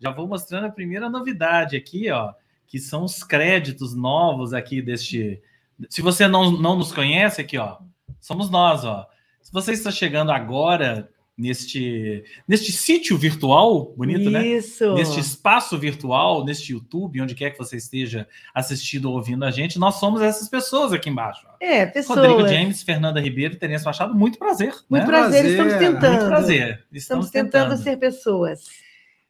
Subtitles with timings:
[0.00, 2.32] Já vou mostrando a primeira novidade aqui, ó,
[2.66, 5.40] que são os créditos novos aqui deste.
[5.88, 7.78] Se você não, não nos conhece aqui, ó,
[8.20, 9.06] somos nós, ó.
[9.42, 14.46] Se você está chegando agora neste, neste sítio virtual, bonito, né?
[14.46, 14.94] Isso.
[14.94, 19.78] Neste espaço virtual, neste YouTube, onde quer que você esteja assistindo ou ouvindo a gente,
[19.78, 21.46] nós somos essas pessoas aqui embaixo.
[21.60, 22.18] É, pessoas.
[22.18, 24.74] Rodrigo James, Fernanda Ribeiro e Terence Machado, muito prazer.
[24.88, 25.06] Muito né?
[25.06, 26.12] prazer, Prazer, estamos tentando.
[26.12, 26.86] Muito prazer.
[26.92, 28.85] Estamos tentando ser pessoas.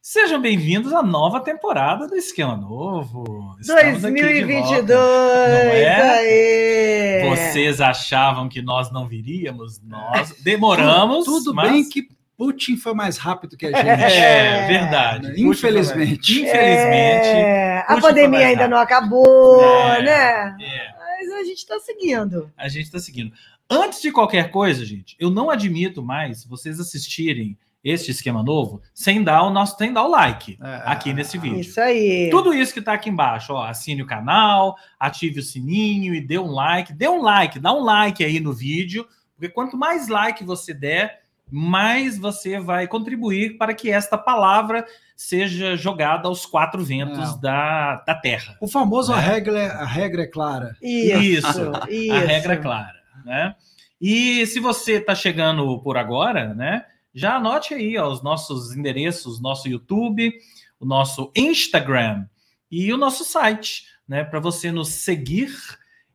[0.08, 3.56] Sejam bem-vindos à nova temporada do Esquema Novo.
[3.58, 4.86] Estamos aqui de 2022!
[4.86, 4.86] volta.
[4.86, 6.10] Não é?
[6.20, 7.28] Aê!
[7.28, 9.82] Vocês achavam que nós não viríamos?
[9.82, 11.24] Nós demoramos.
[11.24, 11.72] Tudo mas...
[11.72, 13.84] bem que Putin foi mais rápido que a gente.
[13.84, 15.42] É, verdade.
[15.42, 16.34] Infelizmente.
[16.34, 17.26] Infelizmente.
[17.26, 20.56] É, a pandemia ainda não acabou, É, né?
[20.60, 22.48] É, Mas a gente está seguindo.
[22.56, 23.32] a gente está seguindo.
[23.68, 29.22] Antes de qualquer coisa, gente, eu não admito mais vocês assistirem este esquema novo sem
[29.22, 30.82] dar o nosso, sem dar o like É.
[30.86, 31.60] aqui nesse vídeo.
[31.60, 32.28] Isso aí.
[32.30, 36.38] Tudo isso que tá aqui embaixo, ó, assine o canal, ative o sininho e dê
[36.38, 36.92] um like.
[36.92, 41.20] Dê um like, dá um like aí no vídeo, porque quanto mais like você der,
[41.48, 47.40] mais você vai contribuir para que esta palavra seja jogada aos quatro ventos É.
[47.40, 48.56] da, da Terra.
[48.60, 49.18] O famoso Né?
[49.18, 50.76] a, regra, é- a regra é clara.
[50.82, 51.72] Isso, Isso.
[51.88, 52.12] isso.
[52.12, 53.54] A regra é clara, né?
[54.00, 56.84] E se você está chegando por agora, né?
[57.16, 60.32] Já anote aí ó, os nossos endereços, nosso YouTube,
[60.78, 62.26] o nosso Instagram
[62.70, 64.22] e o nosso site, né?
[64.22, 65.50] Para você nos seguir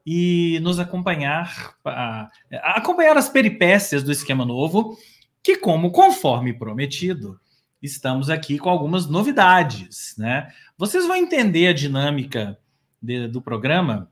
[0.05, 2.29] e nos acompanhar, a-
[2.75, 4.95] acompanhar as peripécias do esquema novo,
[5.43, 7.39] que, como conforme prometido,
[7.81, 10.53] estamos aqui com algumas novidades, né?
[10.77, 12.59] Vocês vão entender a dinâmica
[13.01, 14.07] de- do programa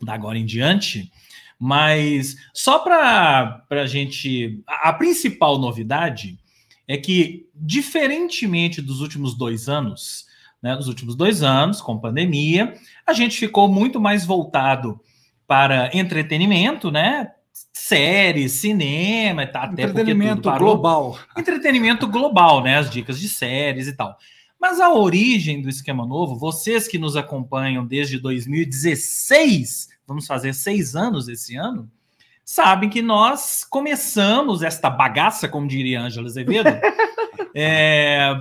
[0.00, 1.12] da agora em diante,
[1.64, 4.60] mas só para a gente.
[4.66, 6.36] A, principal novidade
[6.88, 10.26] é que, diferentemente dos últimos dois anos,
[10.60, 12.74] né, dos últimos dois anos, com pandemia,
[13.06, 15.00] a gente ficou muito mais voltado
[15.46, 17.30] para entretenimento, né?
[17.72, 21.18] Séries, cinema, tá, até porque tudo Entretenimento global.
[21.36, 22.78] entretenimento global, né?
[22.78, 24.18] As dicas de séries e tal.
[24.60, 30.94] Mas a origem do esquema novo, vocês que nos acompanham desde 2016, vamos fazer seis
[30.94, 31.90] anos esse ano,
[32.44, 36.68] sabem que nós começamos esta bagaça, como diria Ângela Azevedo,
[37.54, 38.34] é,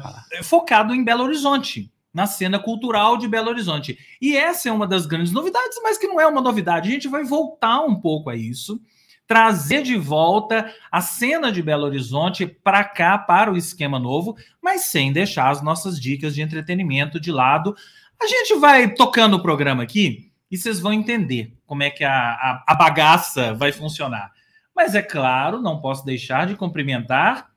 [0.44, 3.98] focado em Belo Horizonte, na cena cultural de Belo Horizonte.
[4.22, 6.90] E essa é uma das grandes novidades, mas que não é uma novidade.
[6.90, 8.82] A gente vai voltar um pouco a isso,
[9.26, 14.88] trazer de volta a cena de Belo Horizonte para cá, para o esquema novo, mas
[14.88, 17.74] sem deixar as nossas dicas de entretenimento de lado.
[18.22, 22.12] A gente vai tocando o programa aqui e vocês vão entender como é que a,
[22.12, 24.34] a, a bagaça vai funcionar.
[24.76, 27.50] Mas é claro, não posso deixar de cumprimentar.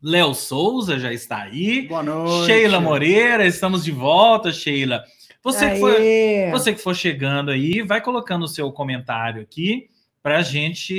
[0.00, 1.88] Léo Souza já está aí.
[1.88, 2.46] Boa noite.
[2.46, 5.02] Sheila Moreira, estamos de volta, Sheila.
[5.42, 6.50] Você que, Aê.
[6.52, 9.90] você que for chegando aí, vai colocando o seu comentário aqui
[10.22, 10.94] para gente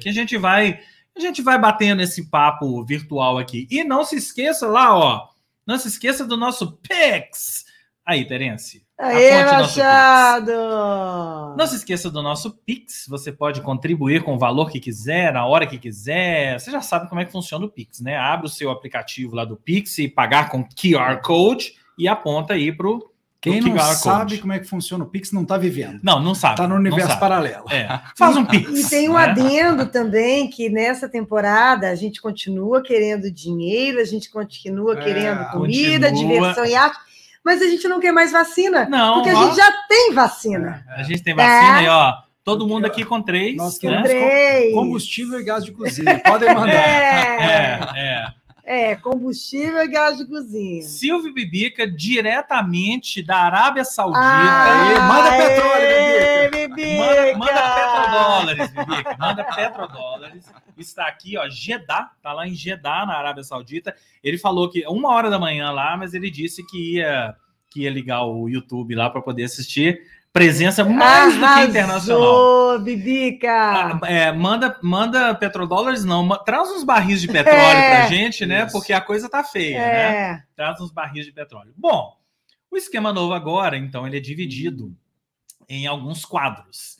[0.00, 0.78] que a gente vai
[1.16, 3.66] a gente vai batendo esse papo virtual aqui.
[3.68, 5.28] E não se esqueça lá, ó,
[5.66, 7.64] não se esqueça do nosso Pix.
[8.06, 8.83] Aí, Terence.
[8.98, 9.44] Aê.
[9.44, 10.52] Machado!
[11.56, 13.06] Não se esqueça do nosso Pix.
[13.08, 16.58] Você pode contribuir com o valor que quiser, na hora que quiser.
[16.58, 18.16] Você já sabe como é que funciona o Pix, né?
[18.16, 22.70] Abre o seu aplicativo lá do Pix e pagar com QR Code e aponta aí
[22.72, 23.10] pro
[23.40, 24.38] Quem pro não QR sabe Code.
[24.38, 26.00] como é que funciona o Pix não está vivendo.
[26.02, 26.54] Não, não sabe.
[26.54, 27.20] Está no não universo sabe.
[27.20, 27.64] paralelo.
[27.70, 28.00] É.
[28.16, 28.70] Faz um Pix.
[28.78, 29.24] E tem um né?
[29.24, 35.50] adendo também que nessa temporada a gente continua querendo dinheiro, a gente continua É, querendo
[35.50, 36.32] comida, continua.
[36.38, 36.98] diversão e arte,
[37.44, 40.84] mas a gente não quer mais vacina, Não, porque a ó, gente já tem vacina.
[40.96, 41.80] a gente tem vacina É.
[41.80, 42.14] aí, ó.
[42.42, 43.56] Todo mundo aqui com três.
[43.56, 43.80] Nós né?
[43.80, 44.74] queremos Três.
[44.74, 46.18] combustível e gás de cozinha.
[46.20, 46.74] Podem mandar.
[46.74, 47.78] É,
[48.66, 50.80] É, é, combustível e gás de cozinha.
[50.80, 50.82] é.
[50.82, 54.20] Silvio Bibica, diretamente da Arábia Saudita.
[54.20, 57.38] Aê, manda petróleo, aê, Manda, Bibica!
[57.38, 59.16] manda petrodólares, Bibica.
[59.18, 60.52] Manda petrodólares.
[60.76, 63.94] Está aqui, ó, Jeddah, tá lá em Jeddah, na Arábia Saudita.
[64.22, 67.34] Ele falou que uma hora da manhã lá, mas ele disse que ia,
[67.74, 70.00] que ia ligar o YouTube lá para poder assistir.
[70.32, 72.78] Presença mais do que Arrasou, internacional.
[72.80, 73.52] Bibica!
[73.52, 76.28] Ah, é, manda, manda petrodólares, não.
[76.44, 77.96] Traz uns barris de petróleo É.
[78.00, 78.64] pra gente, né?
[78.64, 78.72] Isso.
[78.72, 79.86] Porque a coisa tá feia, né?
[80.32, 81.72] é, Traz uns barris de petróleo.
[81.76, 82.16] Bom,
[82.70, 84.92] o esquema novo agora, então, ele é dividido
[85.68, 86.96] em alguns quadros.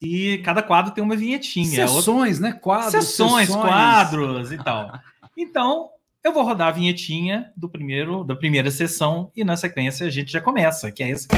[0.00, 1.88] E cada quadro tem uma vinhetinha.
[1.88, 2.52] Sessões, né?
[2.52, 2.92] Quadros.
[2.92, 4.92] sessões, quadros e tal.
[5.36, 5.90] Então,
[6.24, 10.32] eu vou rodar a vinhetinha do primeiro, da primeira sessão e na sequência a gente
[10.32, 11.36] já começa, que é esse aqui.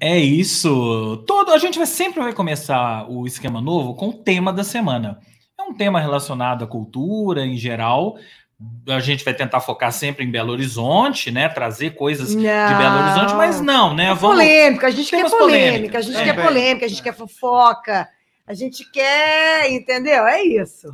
[0.00, 1.24] É isso.
[1.26, 5.18] Todo a gente vai sempre vai começar o esquema novo com o tema da semana.
[5.58, 8.16] É um tema relacionado à cultura em geral.
[8.88, 11.48] A gente vai tentar focar sempre em Belo Horizonte, né?
[11.48, 14.12] Trazer coisas de Belo Horizonte, mas não, né?
[14.12, 15.96] É polêmica, a gente quer Temas polêmica, polêmicos.
[15.96, 18.08] a gente É, quer polêmica, a gente quer fofoca,
[18.52, 20.26] a gente quer, entendeu?
[20.26, 20.90] É isso.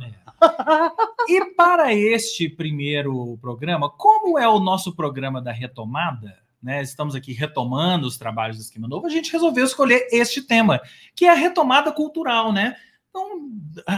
[1.27, 6.81] E para este primeiro programa, como é o nosso programa da retomada, né?
[6.81, 10.79] Estamos aqui retomando os trabalhos do Esquema Novo, a gente resolveu escolher este tema,
[11.13, 12.77] que é a retomada cultural, né?
[13.09, 13.49] Então,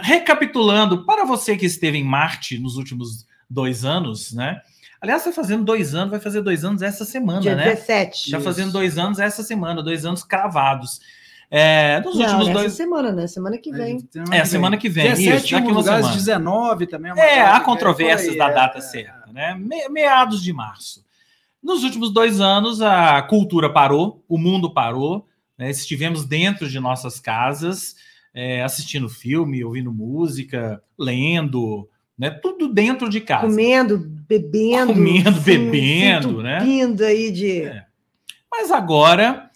[0.01, 4.59] recapitulando, para você que esteve em Marte nos últimos dois anos, né?
[4.99, 7.75] Aliás, está fazendo dois anos, vai fazer dois anos essa semana, Dia né?
[7.75, 8.31] 17.
[8.31, 10.99] Já fazendo dois anos essa semana, dois anos cravados.
[11.53, 12.67] É, nos últimos Não, dois.
[12.67, 13.27] essa semana, né?
[13.27, 13.97] Semana que vem.
[14.31, 15.03] É, semana que vem.
[15.09, 16.15] 17 isso, daqui em uma lugares, semana.
[16.17, 17.11] 19 também.
[17.11, 18.81] É, data há que- controvérsias da data é.
[18.81, 19.53] certa, né?
[19.59, 21.03] Me- Meados de março.
[21.61, 25.27] Nos últimos dois anos, a cultura parou, o mundo parou,
[25.57, 25.69] né?
[25.69, 27.95] estivemos dentro de nossas casas,
[28.33, 31.87] é, assistindo filme, ouvindo música, lendo,
[32.17, 32.29] né?
[32.31, 33.45] Tudo dentro de casa.
[33.45, 34.93] Comendo, bebendo.
[34.93, 36.57] Comendo, bebendo, se né?
[36.59, 37.63] entupindo aí de.
[37.63, 37.83] É.
[38.49, 39.50] Mas agora,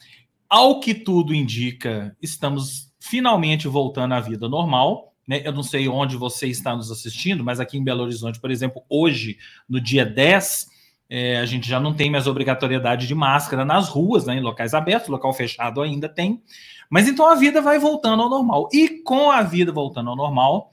[0.50, 5.14] ao que tudo indica, estamos finalmente voltando à vida normal.
[5.28, 5.42] Né?
[5.44, 8.84] Eu não sei onde você está nos assistindo, mas aqui em Belo Horizonte, por exemplo,
[8.90, 9.38] hoje,
[9.68, 10.68] no dia 10,
[11.10, 14.74] é, a gente já não tem mais obrigatoriedade de máscara nas ruas, né, em locais
[14.74, 16.42] abertos, local fechado ainda tem.
[16.90, 18.70] Mas então a vida vai voltando ao normal.
[18.72, 20.72] E com a vida voltando ao normal,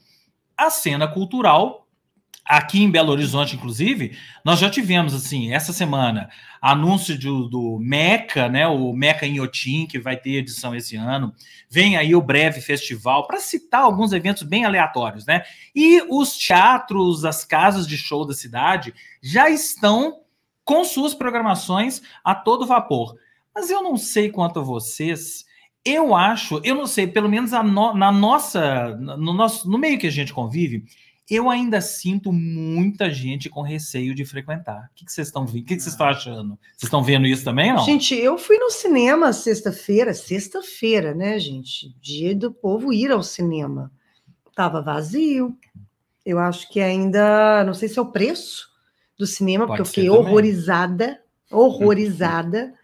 [0.56, 1.81] a cena cultural,
[2.44, 6.28] aqui em Belo Horizonte, inclusive, nós já tivemos, assim, essa semana,
[6.60, 8.66] anúncio do, do Meca, né?
[8.66, 11.32] O Meca em Otim, que vai ter edição esse ano.
[11.68, 15.42] Vem aí o Breve Festival, para citar alguns eventos bem aleatórios, né?
[15.74, 18.92] E os teatros, as casas de show da cidade
[19.22, 20.20] já estão
[20.64, 23.16] com suas programações a todo vapor.
[23.54, 25.44] Mas eu não sei quanto a vocês.
[25.84, 30.06] Eu acho, eu não sei, pelo menos no- na nossa, no nosso, no meio que
[30.06, 30.84] a gente convive,
[31.32, 34.90] eu ainda sinto muita gente com receio de frequentar.
[34.90, 35.62] O que, vocês estão vendo?
[35.62, 36.58] O que, vocês estão achando?
[36.60, 37.84] Vocês estão vendo isso também, não?
[37.84, 41.94] Gente, eu fui no cinema sexta-feira, sexta-feira, né, gente?
[42.00, 43.90] Dia do povo ir ao cinema.
[44.54, 45.56] Tava vazio.
[46.24, 48.70] Eu acho que ainda, não sei se é o preço
[49.18, 50.20] do cinema, Pode porque eu fiquei também.
[50.20, 51.20] horrorizada,
[51.50, 52.74] horrorizada.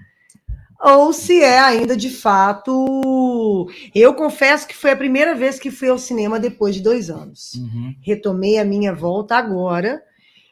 [0.81, 3.67] Ou se é ainda de fato.
[3.95, 7.55] Eu confesso que foi a primeira vez que fui ao cinema depois de dois anos
[7.55, 7.95] Uhum.
[8.01, 10.03] retomei a minha volta agora,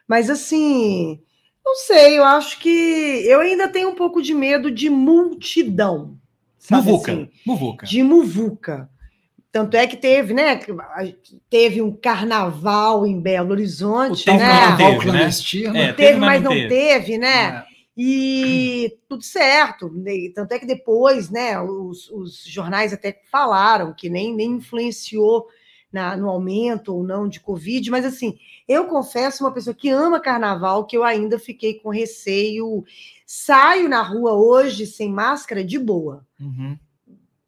[0.09, 1.21] mas assim,
[1.65, 2.69] não sei, eu acho que
[3.27, 6.17] eu ainda tenho um pouco de medo de multidão.
[6.59, 7.13] Sabe Muvuca.
[7.13, 7.29] assim?
[7.47, 7.87] Muvuca.
[7.87, 8.91] De muvuca.
[9.53, 10.61] Tanto é que teve, né?
[11.49, 14.45] Teve um carnaval em Belo Horizonte, O tempo né?
[14.47, 15.19] não Carnaval teve, né?
[15.19, 15.77] clandestino.
[15.79, 16.69] É, Teve, mas não não teve.
[16.69, 17.65] teve, né?
[17.97, 19.89] E tudo certo.
[19.91, 20.13] né?
[20.35, 25.47] Tanto é que depois, né, os, os jornais até falaram que nem, nem influenciou
[25.91, 28.39] na- no aumento ou não de Covid, mas assim,
[28.69, 32.85] eu confesso, uma pessoa que ama carnaval, que eu ainda fiquei com receio.
[33.25, 36.27] Saio na rua hoje sem máscara de boa.
[36.39, 36.77] Uhum.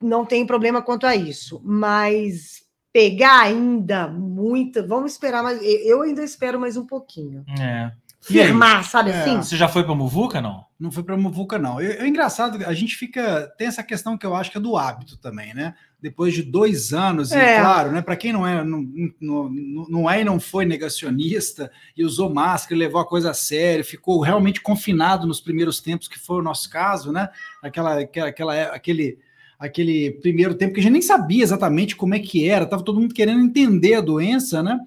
[0.01, 4.83] Não tem problema quanto a isso, mas pegar ainda muita.
[4.87, 5.61] Vamos esperar mais.
[5.63, 7.45] Eu ainda espero mais um pouquinho.
[7.61, 7.93] É.
[8.29, 8.33] E?
[8.33, 9.21] Firmar, sabe É.
[9.21, 9.37] assim?
[9.37, 10.65] Você já foi para Muvuca, não?
[10.79, 11.81] Não foi para Muvuca, não.
[11.81, 13.51] É, é engraçado, a gente fica.
[13.57, 15.75] Tem essa questão que eu acho que é do hábito também, né?
[16.03, 17.61] Depois de dois anos, e É.
[17.61, 18.03] claro, né?
[18.03, 18.85] Para quem não é, não,
[19.21, 19.51] não,
[19.89, 23.85] não é e não foi negacionista e usou máscara, e levou a coisa a sério,
[23.85, 27.29] ficou realmente confinado nos primeiros tempos, que foi o nosso caso, né?
[27.63, 29.19] Aquela, aquela, aquela- aquele,
[29.59, 33.01] aquele primeiro tempo que a gente nem sabia exatamente como é que era, tava todo
[33.01, 34.79] mundo querendo entender a doença, né?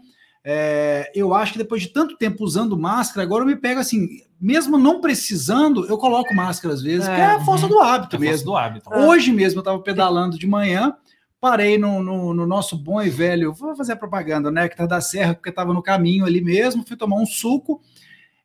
[0.43, 4.07] É, eu acho que depois de tanto tempo usando máscara, agora eu me pego assim,
[4.39, 8.15] mesmo não precisando, eu coloco máscara às vezes, É, que é a força do hábito
[8.15, 8.45] É força mesmo.
[8.45, 8.89] do hábito.
[8.91, 9.05] Ah.
[9.05, 10.95] Hoje mesmo eu estava pedalando de manhã,
[11.39, 14.67] parei no, no- no nosso bom e velho, vou fazer a propaganda, né?
[14.67, 17.79] Que tá da Serra, porque estava no caminho ali mesmo, fui tomar um suco.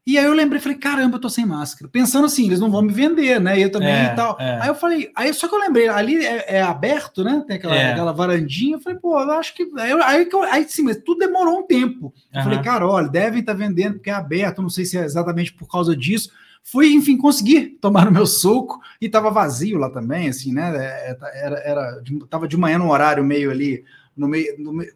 [0.07, 1.91] E aí eu lembrei, falei, caramba, eu tô sem máscara.
[1.91, 3.59] Pensando assim, eles não vão me vender, né?
[3.59, 4.37] Eu também É, e tal.
[4.39, 4.61] é.
[4.63, 7.43] Aí eu falei, aí só que eu lembrei, ali é, é aberto, né?
[7.45, 7.91] Tem aquela, É.
[7.91, 8.77] aquela varandinha.
[8.77, 9.69] Eu falei, pô, eu acho que.
[9.79, 12.15] Aí, eu- aí, aí sim, mas tudo demorou um tempo.
[12.33, 12.45] Eu Aham.
[12.51, 15.69] falei, cara, olha, devem estar vendendo porque é aberto, não sei se é exatamente por
[15.69, 16.31] causa disso.
[16.63, 20.73] Fui, enfim, consegui tomar o meu suco e estava vazio lá também, assim, né?
[20.77, 23.85] É, Era, era, de- tava de manhã num horário meio ali,
[24.17, 24.55] no meio.
[24.59, 24.93] No meio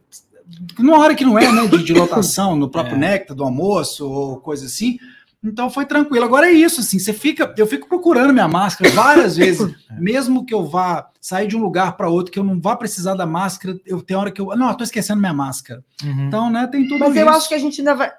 [0.79, 1.67] numa hora que não é, né?
[1.67, 2.99] De, de lotação, no próprio É.
[2.99, 4.99] néctar do almoço ou coisa assim.
[5.43, 6.25] Então foi tranquilo.
[6.25, 10.53] Agora é isso, assim, você fica, eu fico procurando minha máscara várias vezes, mesmo que
[10.53, 13.79] eu vá sair de um lugar para outro, que eu não vá precisar da máscara,
[13.87, 15.83] eu tenho hora que eu, não, eu tô esquecendo minha máscara.
[16.05, 16.27] Uhum.
[16.27, 17.19] Então, né, tem tudo Mas isso.
[17.21, 18.11] eu acho que a gente ainda vai.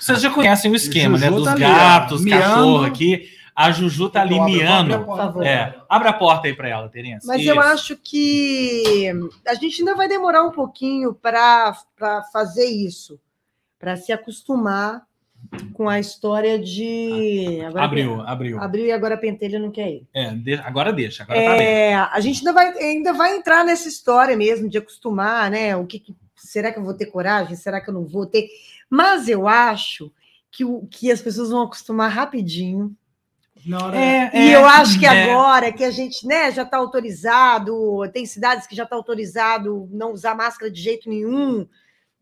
[0.00, 1.26] Vocês já conhecem o esquema, né?
[1.26, 2.84] Juju Dos tá ali, gatos, ó, cachorro miando.
[2.84, 3.28] aqui.
[3.66, 4.94] A Juju tá ali Eu abro- miando.
[4.94, 5.48] abro a porta.
[5.48, 7.26] É, abre a porta aí para ela, Terence.
[7.26, 7.50] Mas Isso.
[7.50, 9.06] eu acho que
[9.46, 11.76] a gente ainda vai demorar um pouquinho para
[12.32, 13.20] fazer isso,
[13.78, 15.02] para se acostumar
[15.72, 17.60] com a história de.
[17.66, 18.60] Agora Abriu, abriu.
[18.62, 20.06] Abriu e agora a pentelha não quer ir.
[20.14, 21.56] É, de- agora deixa, agora tá.
[21.56, 25.74] É, a gente ainda vai, ainda vai entrar nessa história mesmo de acostumar, né?
[25.76, 27.56] O que, que- será que eu vou ter coragem?
[27.56, 28.48] Será que eu não vou ter?
[28.88, 30.12] Mas eu acho
[30.50, 32.94] que, o, que as pessoas vão acostumar rapidinho.
[33.72, 35.08] Hora- É, E é, eu acho que é.
[35.32, 40.12] agora que a gente né, já está autorizado, tem cidades que já está autorizado não
[40.12, 41.66] usar máscara de jeito nenhum.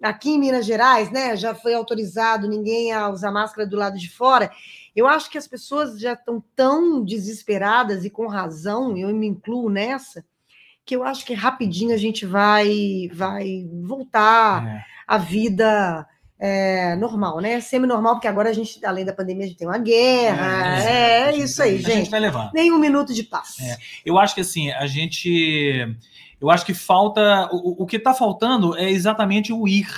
[0.02, 4.08] Aqui em Minas Gerais, né, já foi autorizado ninguém a usar máscara do lado de
[4.10, 4.50] fora.
[4.94, 9.68] Eu acho que as pessoas já estão tão desesperadas e com razão, eu me incluo
[9.68, 10.24] nessa,
[10.84, 14.84] que eu acho que rapidinho a gente vai vai voltar É.
[15.06, 16.06] a vida
[16.38, 17.60] é, normal, né?
[17.60, 20.82] Semi-normal, porque agora a gente, além da pandemia, a gente tem uma guerra.
[20.82, 22.10] É, é isso aí, A gente gente.
[22.10, 22.50] vai levando.
[22.54, 23.56] Nem um minuto de paz.
[23.60, 23.76] É.
[24.04, 25.96] Eu acho que assim, a gente.
[26.40, 27.48] Eu acho que falta.
[27.52, 29.88] O, o que está faltando é exatamente o ir.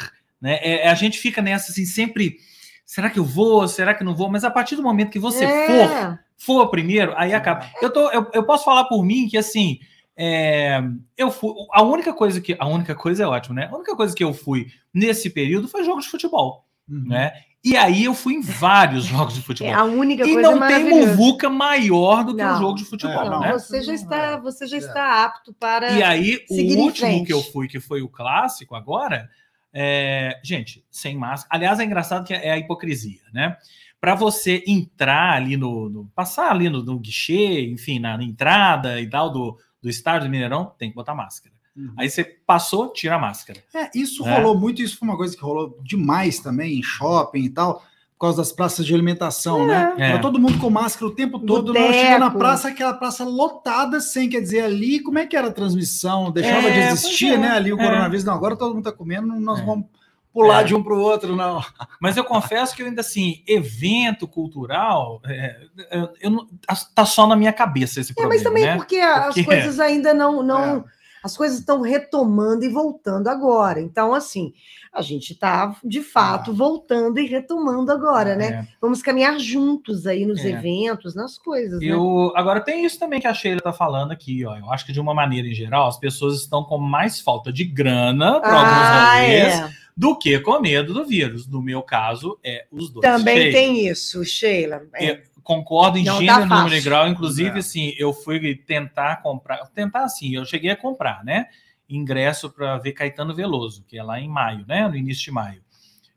[0.40, 0.58] Né?
[0.62, 2.38] É, a gente fica nessa assim, sempre.
[2.86, 3.68] Será que eu vou?
[3.68, 4.30] Será que não vou?
[4.30, 5.66] Mas a partir do momento que você É.
[5.66, 7.70] for, for primeiro, aí acaba.
[7.82, 9.78] Eu, tô, eu, eu posso falar por mim que assim.
[10.22, 10.82] É,
[11.16, 11.52] eu fui.
[11.72, 12.54] A única coisa que.
[12.58, 13.68] A única coisa é ótimo, né?
[13.72, 16.66] A única coisa que eu fui nesse período foi jogos de futebol.
[16.88, 17.04] Uhum.
[17.08, 17.32] Né?
[17.64, 19.72] E aí eu fui em vários jogos de futebol.
[19.72, 21.06] É a única E coisa não tem maravilhosa.
[21.16, 22.58] muvuca maior do que um Não.
[22.58, 23.52] jogo de futebol, É, Não, né?
[23.52, 24.80] você já está, você já É.
[24.80, 25.90] está apto para.
[25.92, 29.28] E aí, o último que eu fui, que foi o clássico agora,
[29.72, 30.38] é...
[30.44, 31.54] gente, sem máscara.
[31.56, 33.56] Aliás, é engraçado que é a hipocrisia, né?
[34.00, 38.98] Para você entrar ali no, no- passar ali no, no guichê, enfim, na, na entrada
[39.00, 41.54] e tal do, do estádio do Mineirão, tem que botar máscara.
[41.76, 41.92] Uhum.
[41.96, 43.60] Aí você passou, tira a máscara.
[43.74, 44.36] É, isso É.
[44.36, 47.74] rolou muito, isso foi uma coisa que rolou demais também em shopping e tal,
[48.18, 49.94] por causa das praças de alimentação, né?
[49.96, 50.18] É.
[50.18, 52.38] Todo mundo com máscara o tempo todo, nós chegou na Boteco.
[52.38, 56.30] praça, aquela praça lotada, sem, quer dizer, ali, como é que era a transmissão?
[56.30, 57.38] Deixava É, de existir, é.
[57.38, 57.48] né?
[57.52, 57.82] Ali o É.
[57.84, 59.64] coronavírus, não, agora todo mundo tá comendo, nós É.
[59.64, 59.86] vamos
[60.32, 60.64] pular É.
[60.64, 61.62] de um para o outro, não.
[62.00, 65.56] Mas eu confesso que eu ainda assim, evento cultural, é,
[65.90, 66.46] eu, eu
[66.94, 68.34] tá só na minha cabeça esse É, problema.
[68.34, 68.76] mas também né?
[68.76, 70.42] porque Porque- as coisas ainda não.
[70.42, 71.00] não É.
[71.22, 73.78] As coisas estão retomando e voltando agora.
[73.78, 74.54] Então, assim,
[74.90, 78.46] a gente está, de fato, voltando e retomando agora, né?
[78.46, 78.66] É.
[78.80, 80.48] Vamos caminhar juntos aí nos É.
[80.48, 81.86] eventos, nas coisas, né?
[81.88, 84.56] Eu, agora tem isso também que a Sheila tá falando aqui, ó.
[84.56, 87.64] Eu acho que de uma maneira em geral, as pessoas estão com mais falta de
[87.64, 89.79] grana para Ah, alguns rolês é.
[89.96, 91.46] Do que com medo do vírus.
[91.46, 93.02] No meu caso, é os dois.
[93.02, 94.82] Também Sheila, tem isso, Sheila.
[94.94, 95.10] É.
[95.10, 97.08] Eu concordo em Não tá gênero, número e grau.
[97.08, 97.58] Inclusive, É.
[97.58, 99.58] assim, eu fui tentar comprar.
[99.74, 101.46] Tentar assim, eu cheguei a comprar, né?
[101.88, 104.86] Ingresso para ver Caetano Veloso, que é lá em maio, né?
[104.88, 105.60] No início de maio.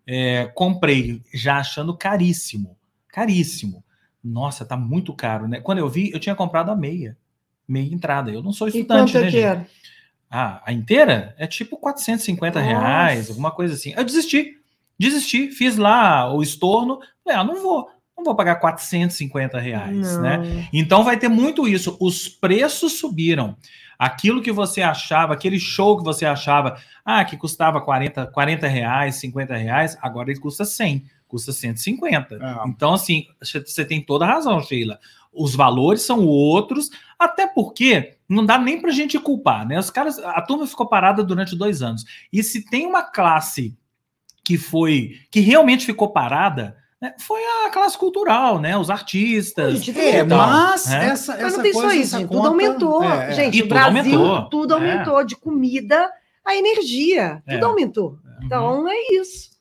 [0.06, 2.78] É, comprei já achando caríssimo.
[3.08, 3.84] Caríssimo.
[4.24, 5.60] Nossa, tá muito caro, né?
[5.62, 7.18] Quando eu vi, eu tinha comprado a meia.
[7.68, 8.32] Meia entrada.
[8.32, 9.44] Eu não sou E estudante, quanto né, que gente?
[9.44, 9.68] era?
[10.36, 12.72] Ah, a inteira é tipo 450 Nossa.
[12.72, 13.94] reais, alguma coisa assim.
[13.96, 14.58] Eu desisti.
[14.98, 17.00] Desisti, fiz lá o estorno.
[17.24, 17.88] Falei, ah, não vou.
[18.18, 20.38] Não vou pagar 450 reais, né?
[20.38, 20.68] Não.
[20.74, 21.96] Então vai ter muito isso.
[22.00, 23.56] Os preços subiram.
[24.00, 29.16] Aquilo que você achava, aquele show que você achava, ah, que custava 40, 40 reais,
[29.16, 32.36] 50 reais, agora ele custa 100, custa 150.
[32.36, 32.68] É.
[32.68, 35.00] Então, assim, você tem toda a razão, Sheila.
[35.36, 39.80] Os valores são outros, até porque não dá nem pra gente culpar, né?
[39.80, 42.04] Os caras, a turma ficou parada durante dois anos.
[42.32, 43.76] E se tem uma classe
[44.44, 48.78] que foi, que realmente ficou parada, né, foi a classe cultural, né?
[48.78, 49.84] Os artistas.
[49.84, 51.06] Gente, É, mas né?
[51.08, 52.28] essa, Mas essa não tem só coisa, isso, essa gente.
[52.28, 53.04] conta- tudo aumentou.
[53.04, 53.34] é, é.
[53.34, 54.50] Gente, o tudo Brasil, aumentou.
[54.50, 54.76] tudo É.
[54.78, 55.24] aumentou.
[55.26, 56.12] De comida
[56.46, 57.70] a energia, tudo É.
[57.70, 58.10] aumentou.
[58.12, 58.46] Uhum.
[58.46, 59.53] Então, é isso.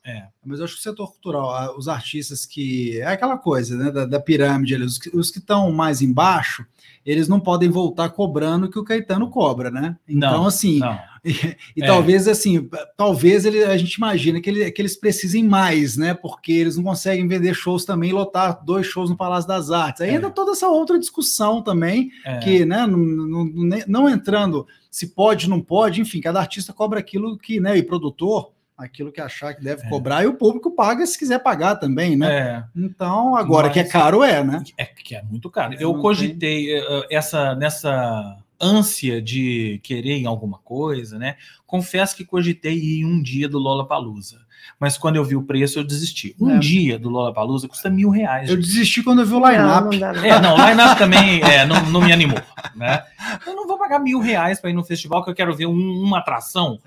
[0.45, 2.99] Mas eu acho que o setor cultural, os artistas que.
[2.99, 3.89] É aquela coisa, né?
[3.91, 6.65] Da, da pirâmide ali, os que estão mais embaixo,
[7.05, 9.95] eles não podem voltar cobrando o que o Caetano cobra, né?
[10.07, 10.99] Então, Não, assim, Não.
[11.23, 11.31] e,
[11.77, 11.87] e É.
[11.87, 16.13] talvez assim, talvez ele, a gente imagina que, ele- que eles precisem mais, né?
[16.13, 20.01] Porque eles não conseguem vender shows também, e lotar dois shows no Palácio das Artes.
[20.01, 20.13] Aí É.
[20.15, 22.39] entra toda essa outra discussão também, É.
[22.39, 26.99] que, né, não, não, não- não entrando se pode, não pode, enfim, cada artista cobra
[26.99, 28.51] aquilo que, né, e produtor,
[28.83, 29.89] aquilo que achar que deve É.
[29.89, 32.31] cobrar, e o público paga se quiser pagar também, né?
[32.31, 32.63] É.
[32.75, 34.63] Então, agora Mas- que é caro, é, né?
[34.77, 35.73] É que é muito caro.
[35.73, 41.35] Não Eu tem- cogitei eh, essa nessa ânsia de querer em alguma coisa, né?
[41.65, 44.39] Confesso que cogitei ir em um dia do Lola Palusa,
[44.79, 46.33] mas quando eu vi o preço eu desisti.
[46.39, 46.59] Um É.
[46.59, 48.49] dia do Lola Palusa custa mil reais.
[48.49, 48.65] Eu gente.
[48.65, 49.49] desisti quando eu vi o Não,
[49.89, 50.25] line-up.
[50.25, 52.39] É, não, o line-up também é, não, não me animou,
[52.75, 53.03] né?
[53.45, 56.01] Eu não vou pagar mil reais para ir no festival que eu quero ver um-
[56.01, 56.79] uma atração.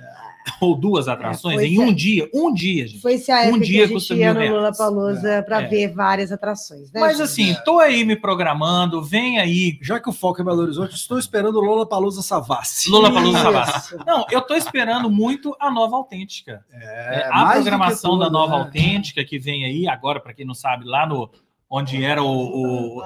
[0.60, 2.28] ou duas atrações foi em um dia.
[2.32, 3.00] Um dia, gente.
[3.00, 4.72] Foi esse a época Um dia que a custa gente ia no Lula.
[4.76, 5.66] Palusa para É.
[5.66, 7.00] ver várias atrações, né?
[7.00, 7.22] Mas gente?
[7.24, 9.78] assim, tô aí me programando, vem aí.
[9.82, 12.90] Já que o foco é Belo Horizonte, estou esperando o Lola Palusa Savassi.
[12.90, 13.38] Lula Palusa.
[13.38, 13.96] Savassi.
[14.06, 16.64] Não, eu tô esperando muito a nova autêntica.
[16.72, 18.64] É, a programação tudo, da nova né?
[18.64, 21.30] autêntica que vem aí agora, para quem não sabe, lá no
[21.68, 23.02] onde era o, o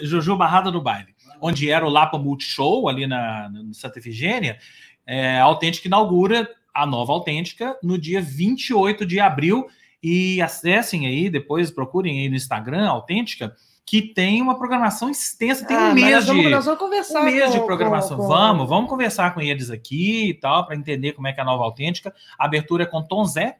[0.00, 4.56] Juju Barrada do Baile, onde era o Lapa Multishow, ali na, na Santa Efigênia,
[5.06, 9.66] é, a Autêntica inaugura a nova Autêntica no dia 28 de abril.
[10.02, 13.54] E acessem aí, depois procurem aí no Instagram, Autêntica,
[13.86, 16.48] que tem uma programação extensa, tem Ah, um mês vamos, de.
[16.50, 18.16] nós vamos conversar Um mês de com- programação.
[18.16, 21.38] com- com- Vamos, vamos conversar com eles aqui e tal, para entender como é que
[21.38, 22.12] é a nova autêntica.
[22.38, 23.58] A abertura é com Tom Zé.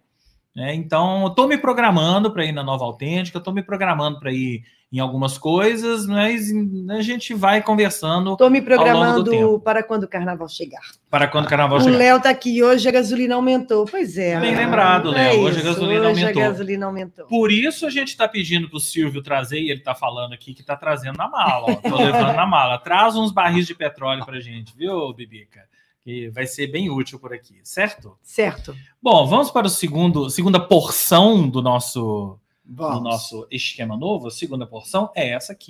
[0.54, 0.75] Né?
[0.75, 4.62] Então, eu tô me programando para ir na nova autêntica, estou me programando para ir
[4.92, 6.50] em algumas coisas, mas
[6.90, 10.82] a gente vai conversando Tô me programando para quando o carnaval chegar.
[11.09, 11.97] para quando o carnaval o chegar.
[11.97, 13.87] Léo tá aqui hoje, a gasolina aumentou.
[13.87, 14.38] Pois é.
[14.38, 14.59] Bem né?
[14.59, 15.40] lembrado, Léo.
[15.40, 16.42] Hoje a gasolina hoje aumentou.
[16.42, 17.26] a gasolina aumentou.
[17.26, 20.52] Por isso a gente está pedindo para o Silvio trazer, e ele está falando aqui
[20.52, 21.75] que está trazendo na mala.
[21.76, 22.76] Tô levando na mala.
[22.76, 25.72] Traz uns barris de petróleo para gente, viu, Bibica?
[26.04, 28.18] Que vai ser bem útil por aqui, certo?
[28.23, 28.75] Certo.
[29.00, 33.02] Bom, vamos para o segundo, segunda porção do nosso, do Vamos.
[33.04, 34.26] nosso esquema novo.
[34.26, 35.68] A segunda porção é essa aqui.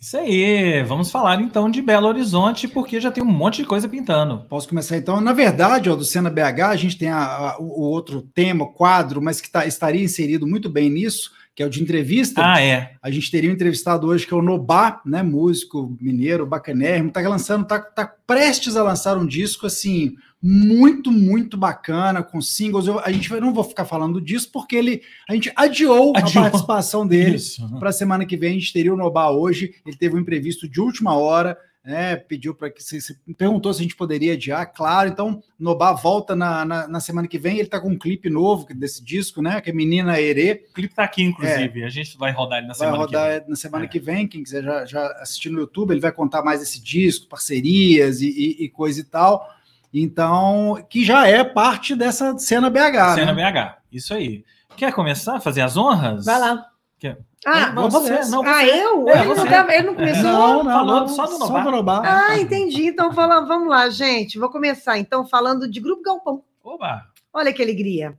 [0.00, 3.88] Isso aí, vamos falar então de Belo Horizonte, porque já tem um monte de coisa
[3.88, 4.44] pintando.
[4.48, 5.20] Posso começar então?
[5.20, 8.64] Na verdade, ó, do Cena BH, a gente tem a- a- o o outro tema,
[8.72, 12.40] quadro, mas que tá- estaria inserido muito bem nisso, que é o de entrevista.
[12.40, 12.92] Ah, é.
[13.02, 17.20] A gente teria um entrevistado hoje que é o Nobá, né, músico mineiro, bacanérrimo, tá
[17.22, 22.86] lançando, tá, tá prestes a lançar um disco assim muito, muito bacana com singles.
[22.86, 26.44] Eu, a gente não vou ficar falando disso porque ele a gente adiou, Adiou.
[26.44, 27.36] a participação dele
[27.80, 28.50] para a semana que vem.
[28.50, 29.74] A gente teria o Nobá hoje.
[29.84, 31.58] Ele teve um imprevisto de última hora.
[31.84, 35.08] Né, pediu para que se, se- perguntou se a gente poderia adiar, claro.
[35.08, 37.54] Então, Nobá volta na, na, na semana que vem.
[37.54, 39.60] Ele está com um clipe novo desse disco, né?
[39.60, 40.66] Que é Menina Herê.
[40.70, 41.84] O clipe tá aqui, inclusive.
[41.84, 42.76] A gente vai rodar ele na É.
[42.76, 43.48] Vai semana rodar que vem.
[43.50, 43.88] na semana É.
[43.88, 44.28] que vem.
[44.28, 48.28] Quem quiser já, já assistir no YouTube, ele vai contar mais esse disco, parcerias e,
[48.28, 49.48] e- e coisa e tal.
[49.92, 53.14] Então, que já é parte dessa cena BH.
[53.14, 53.50] Cena né?
[53.52, 53.78] BH.
[53.90, 54.44] Isso aí.
[54.76, 56.24] Quer começar a fazer as honras?
[56.26, 56.66] Vai lá.
[56.98, 57.18] Quer?
[57.46, 58.82] Ah, Não, você, não, ah, você.
[58.82, 59.08] eu?
[59.08, 59.40] É, ele, você.
[59.42, 60.22] não tava- ele não começou?
[60.24, 61.38] Não, não, falou não, só do.
[61.38, 62.02] Só do Nobá.
[62.04, 62.86] Ah, entendi.
[62.86, 64.38] Então vamos lá, gente.
[64.38, 66.42] Vou começar então falando de Grupo Galpão.
[66.64, 67.06] Oba!
[67.32, 68.18] Olha que alegria.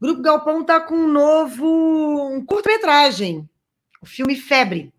[0.00, 1.66] Grupo Galpão está com um novo
[2.34, 3.48] um curta-metragem,
[4.02, 4.92] o filme Febre.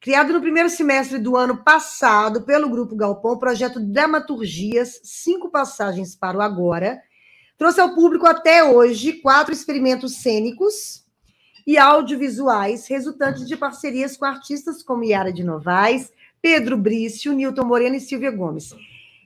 [0.00, 6.16] Criado no primeiro semestre do ano passado pelo Grupo Galpão, o projeto Dramaturgias, cinco passagens
[6.16, 7.00] para o agora,
[7.56, 11.01] trouxe ao público até hoje quatro experimentos cênicos
[11.66, 17.96] e audiovisuais, resultantes de parcerias com artistas como Yara de Novaes, Pedro Brício, Newton Moreno
[17.96, 18.74] e Silvia Gomes.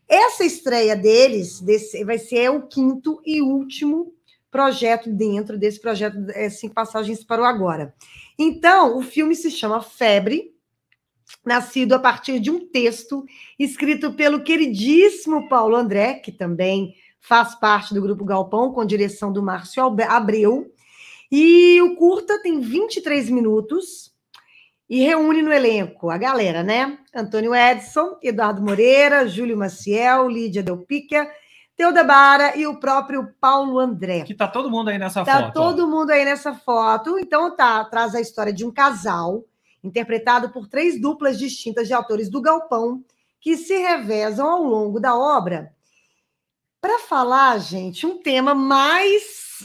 [0.09, 4.13] Essa estreia deles desse, vai ser o quinto e último
[4.51, 7.95] projeto dentro desse projeto é, Cinco Passagens para o Agora.
[8.39, 10.55] Então, o filme se chama Febre,
[11.45, 13.25] nascido a partir de um texto
[13.59, 19.43] escrito pelo queridíssimo Paulo André, que também faz parte do Grupo Galpão, com direção do
[19.43, 20.73] Márcio Abreu.
[21.31, 24.15] E o curta tem 23 minutos
[24.89, 26.99] e reúne no elenco a galera, né?
[27.15, 31.29] Antônio Edson, Eduardo Moreira, Júlio Maciel, Lídia Delpica,
[31.77, 34.23] Teuda Bara e o próprio Paulo André.
[34.23, 35.49] Que tá todo mundo aí nessa Tá foto.
[35.49, 35.51] ó.
[35.51, 37.19] todo mundo aí nessa foto.
[37.19, 39.45] Então tá, traz a história de um casal
[39.83, 43.05] interpretado por três duplas distintas de autores do Galpão
[43.41, 45.73] que se revezam ao longo da obra.
[46.81, 49.59] Para falar, gente, um tema mais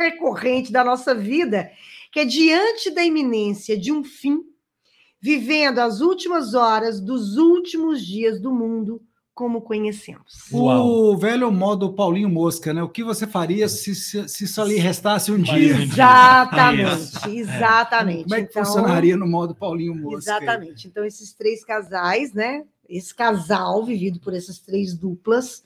[0.00, 1.70] recorrente da nossa vida,
[2.10, 4.40] que é diante da iminência de um fim,
[5.20, 9.00] vivendo as últimas horas dos últimos dias do mundo
[9.34, 10.34] como conhecemos.
[10.52, 10.86] Uau.
[10.86, 12.82] O velho modo Paulinho Mosca, né?
[12.82, 15.80] O que você faria se, se, se só lhe restasse um dia?
[15.80, 17.28] Exatamente, Isso.
[17.28, 18.24] exatamente.
[18.24, 20.32] Como é que Então, funcionaria no modo Paulinho Mosca?
[20.36, 20.88] Exatamente.
[20.88, 22.64] Então, esses três casais, né?
[22.86, 25.64] Esse casal, vivido por essas três duplas,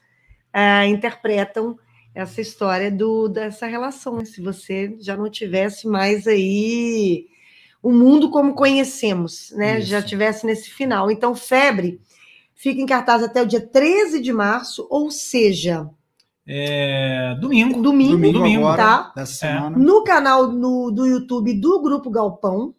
[0.52, 1.76] ah, interpretam
[2.14, 4.16] essa história do, dessa relação.
[4.16, 4.24] né?
[4.24, 7.26] Se você já não tivesse mais aí
[7.82, 9.78] o mundo como conhecemos, né?
[9.78, 9.88] Isso.
[9.88, 11.10] Já tivesse nesse final.
[11.10, 12.00] Então, Febre
[12.54, 15.88] fica em cartaz até o dia 13 de março, ou seja,
[16.46, 17.82] É, domingo.
[17.82, 19.12] domingo, Domingo, Domingo, agora, tá?
[19.16, 19.52] dessa É.
[19.54, 19.76] semana.
[19.78, 22.74] no canal no- do YouTube do Grupo Galpão.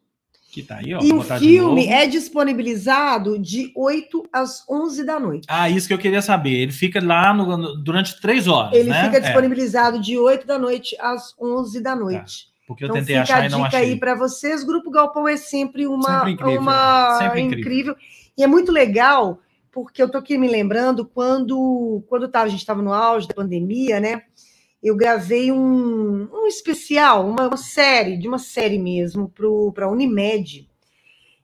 [0.56, 1.02] Que tá aí, ó.
[1.02, 5.46] E o filme é disponibilizado de 8 às 11 da noite.
[5.50, 6.54] Ah, isso que eu queria saber.
[6.54, 9.04] Ele fica lá no- no- durante três horas, Ele né?
[9.04, 9.20] fica É.
[9.20, 12.48] disponibilizado de 8 da noite às 11 da noite.
[12.66, 13.92] Porque eu Então tentei fica achar a e não dica achei.
[13.92, 14.64] aí para vocês.
[14.64, 17.60] Grupo Galpão é sempre uma, Sempre incrível, uma sempre incrível.
[17.60, 17.96] incrível.
[18.38, 19.40] E é muito legal,
[19.74, 23.34] porque eu tô aqui me lembrando quando, quando tava, a gente estava no auge da
[23.34, 24.22] pandemia, né?
[24.86, 29.34] Eu gravei um, um especial, uma, uma série, de uma série mesmo,
[29.74, 30.70] para a Unimed.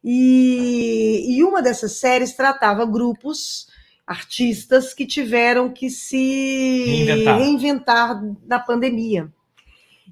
[0.03, 3.65] E, e uma dessas séries tratava grupos
[4.05, 7.37] artistas que tiveram que se Reinventar.
[7.39, 9.33] reinventar na pandemia.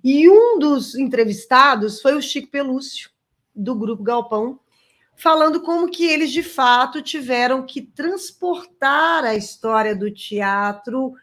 [0.04, 3.12] E um dos entrevistados foi o Chico Pelúcio,
[3.56, 4.60] do Grupo Galpão,
[5.16, 11.14] falando como que eles, de fato, tiveram que transportar a história do teatro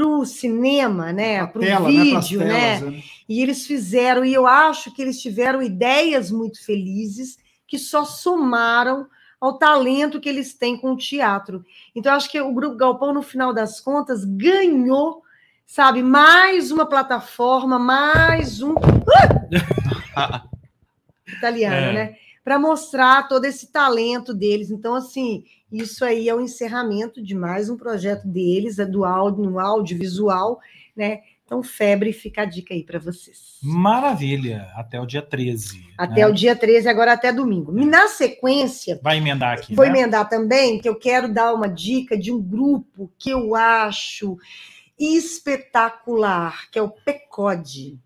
[0.00, 1.46] para o cinema, né?
[1.46, 1.78] Para o né?
[1.78, 2.78] Vídeo, né?
[2.78, 3.02] telas, né?
[3.28, 9.06] E eles fizeram, e eu acho que eles tiveram ideias muito felizes que só somaram
[9.38, 11.64] ao talento que eles têm com o teatro.
[11.94, 15.22] Então, eu acho que o Grupo Galpão, no final das contas, ganhou,
[15.66, 18.74] sabe, mais uma plataforma, mais um.
[21.28, 21.92] Italiano, É.
[21.92, 22.16] né?
[22.50, 24.72] Para mostrar todo esse talento deles.
[24.72, 29.44] Então, assim, isso aí é o encerramento de mais um projeto deles, é do áudio,
[29.44, 30.58] no audiovisual,
[30.96, 31.20] né?
[31.44, 33.60] Então, febre, fica a dica aí para vocês.
[33.62, 34.66] Maravilha.
[34.74, 35.94] Até o dia 13.
[35.96, 36.26] Até né?
[36.26, 37.78] o dia 13, agora até domingo.
[37.78, 39.72] E na sequência, Vai emendar aqui.
[39.72, 39.92] vou né?
[39.92, 44.36] emendar também, que eu quero dar uma dica de um grupo que eu acho
[44.98, 47.96] espetacular, que é o PECOD.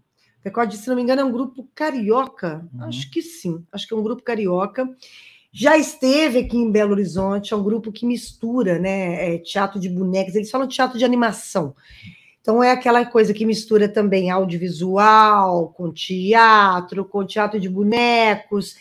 [0.44, 2.68] PECOD, se não me engano, é um grupo carioca.
[2.74, 2.85] Uhum.
[2.85, 4.87] Acho que sim, acho que é um grupo carioca.
[5.50, 9.88] Já esteve aqui em Belo Horizonte, é um grupo que mistura né, é, teatro de
[9.88, 11.74] bonecas, eles falam teatro de animação.
[12.40, 18.76] Então é aquela coisa que mistura também audiovisual com teatro, com teatro de bonecos,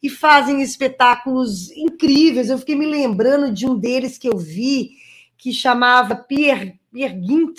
[0.00, 2.48] e fazem espetáculos incríveis.
[2.48, 4.90] Eu fiquei me lembrando de um deles que eu vi,
[5.36, 7.58] que chamava Pier, Pier Gynt,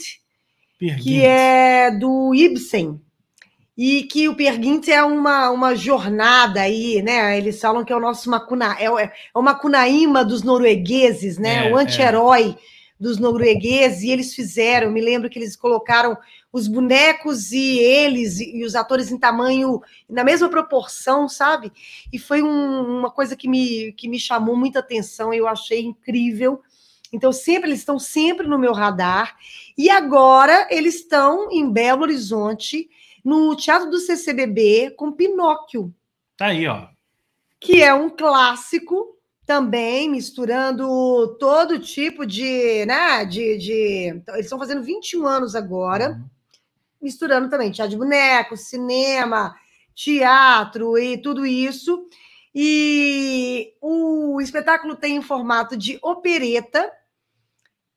[1.02, 3.02] que é do Ibsen.
[3.82, 7.38] E que o Peer Gynt é uma, uma jornada aí, né?
[7.38, 11.68] Eles falam que é o nosso Makuna, é, o- é o Macunaíma dos noruegueses, né?
[11.70, 12.58] É, o anti-herói
[13.00, 16.18] dos noruegueses, e eles fizeram, me lembro que eles colocaram
[16.52, 21.72] os bonecos e eles e, e os atores em tamanho, na mesma proporção, sabe?
[22.12, 26.60] E foi um- uma coisa que me, que me chamou muita atenção, eu achei incrível.
[27.14, 29.38] Então, sempre eles estão sempre no meu radar.
[29.78, 32.90] E agora eles estão em Belo Horizonte,
[33.24, 35.94] no Teatro do CCBB, com Pinóquio,
[36.38, 36.88] Tá aí, ó.
[37.60, 44.22] que é um clássico também, misturando todo tipo de, né, de, de...
[44.30, 46.26] Eles estão fazendo 21 anos agora, Uhum.
[47.02, 49.56] misturando também teatro de boneco, cinema,
[49.96, 52.08] teatro e tudo isso.
[52.54, 56.92] E o espetáculo tem em formato de opereta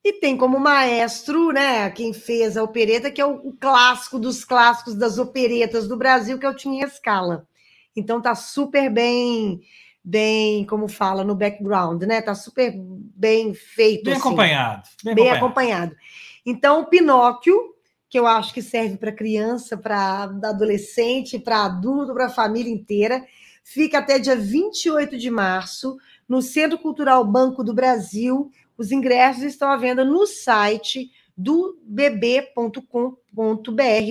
[0.05, 4.45] e tem como maestro, né, quem fez a opereta, que é o, o clássico dos
[4.45, 7.47] clássicos das operetas do Brasil, que é o Tinha Escala.
[7.95, 9.61] Então tá super bem,
[10.03, 12.21] bem, como fala no background, né?
[12.21, 14.89] Tá super bem feito, Bem assim acompanhado.
[15.05, 15.93] Bem, bem acompanhado.
[15.93, 15.97] acompanhado.
[16.45, 17.75] Então, o Pinóquio,
[18.09, 23.25] que eu acho que serve para criança, para adolescente, para adulto, para a família inteira,
[23.63, 25.97] fica até dia 28 de março
[26.29, 28.51] no Centro Cultural Banco do Brasil.
[28.83, 32.83] Os ingressos estão à venda no site do bb.com.br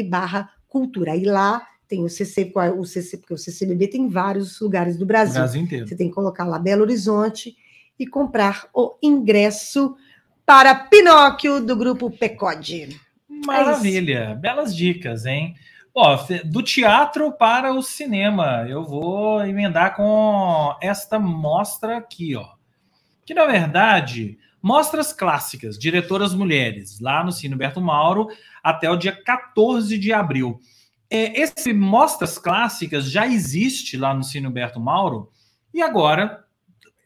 [0.10, 1.14] barra cultura.
[1.14, 5.06] E lá tem o CC, o CC, porque o CCBB tem vários lugares do O
[5.06, 5.42] Brasil.
[5.42, 5.86] Brasil inteiro.
[5.86, 7.54] Você tem que colocar lá Belo Horizonte
[8.00, 9.94] e comprar o ingresso
[10.46, 12.98] para Pinóquio do grupo Pecode.
[13.28, 14.36] Maravilha.
[14.36, 15.54] Belas dicas, hein?
[15.94, 22.48] Ó, do teatro para o cinema, eu vou emendar com esta mostra aqui, ó.
[23.26, 28.28] Que na verdade, mostras clássicas, diretoras mulheres, lá no Cine Berto Mauro,
[28.64, 30.60] até o dia 14 de abril.
[31.10, 35.30] É, esse Mostras Clássicas já existe lá no Cine Berto Mauro,
[35.74, 36.46] e agora,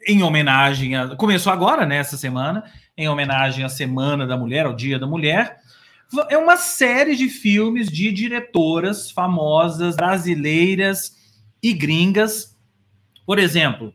[0.08, 1.16] em homenagem a.
[1.16, 2.64] Começou agora, né, semana,
[2.98, 5.60] em homenagem à Semana da Mulher, ao Dia da Mulher
[6.30, 11.16] é uma série de filmes de diretoras famosas brasileiras
[11.62, 12.56] e gringas.
[13.26, 13.94] Por exemplo,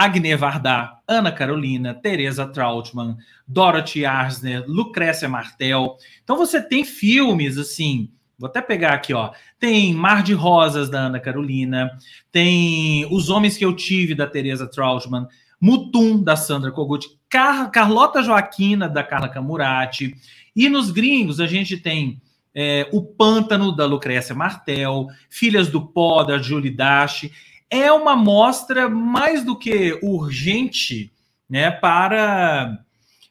[0.00, 5.98] Agne Varda, Ana Carolina, Teresa Trautmann, Dorothy Arzner, Lucrécia Martel.
[6.24, 9.32] Então você tem filmes assim, vou até pegar aqui, ó.
[9.58, 11.90] Tem Mar de Rosas da Ana Carolina,
[12.32, 15.26] tem Os Homens que eu tive da Teresa Trautmann,
[15.60, 20.16] Mutum da Sandra Kogut, Car Carlota Joaquina da Carla Camurati.
[20.56, 22.22] E nos gringos a gente tem
[22.54, 27.30] é, O Pântano da Lucrécia Martel, Filhas do Pó da Julie Dash.
[27.70, 31.12] É uma mostra mais do que urgente,
[31.48, 31.70] né?
[31.70, 32.78] Para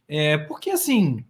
[0.08, 1.24] é, porque assim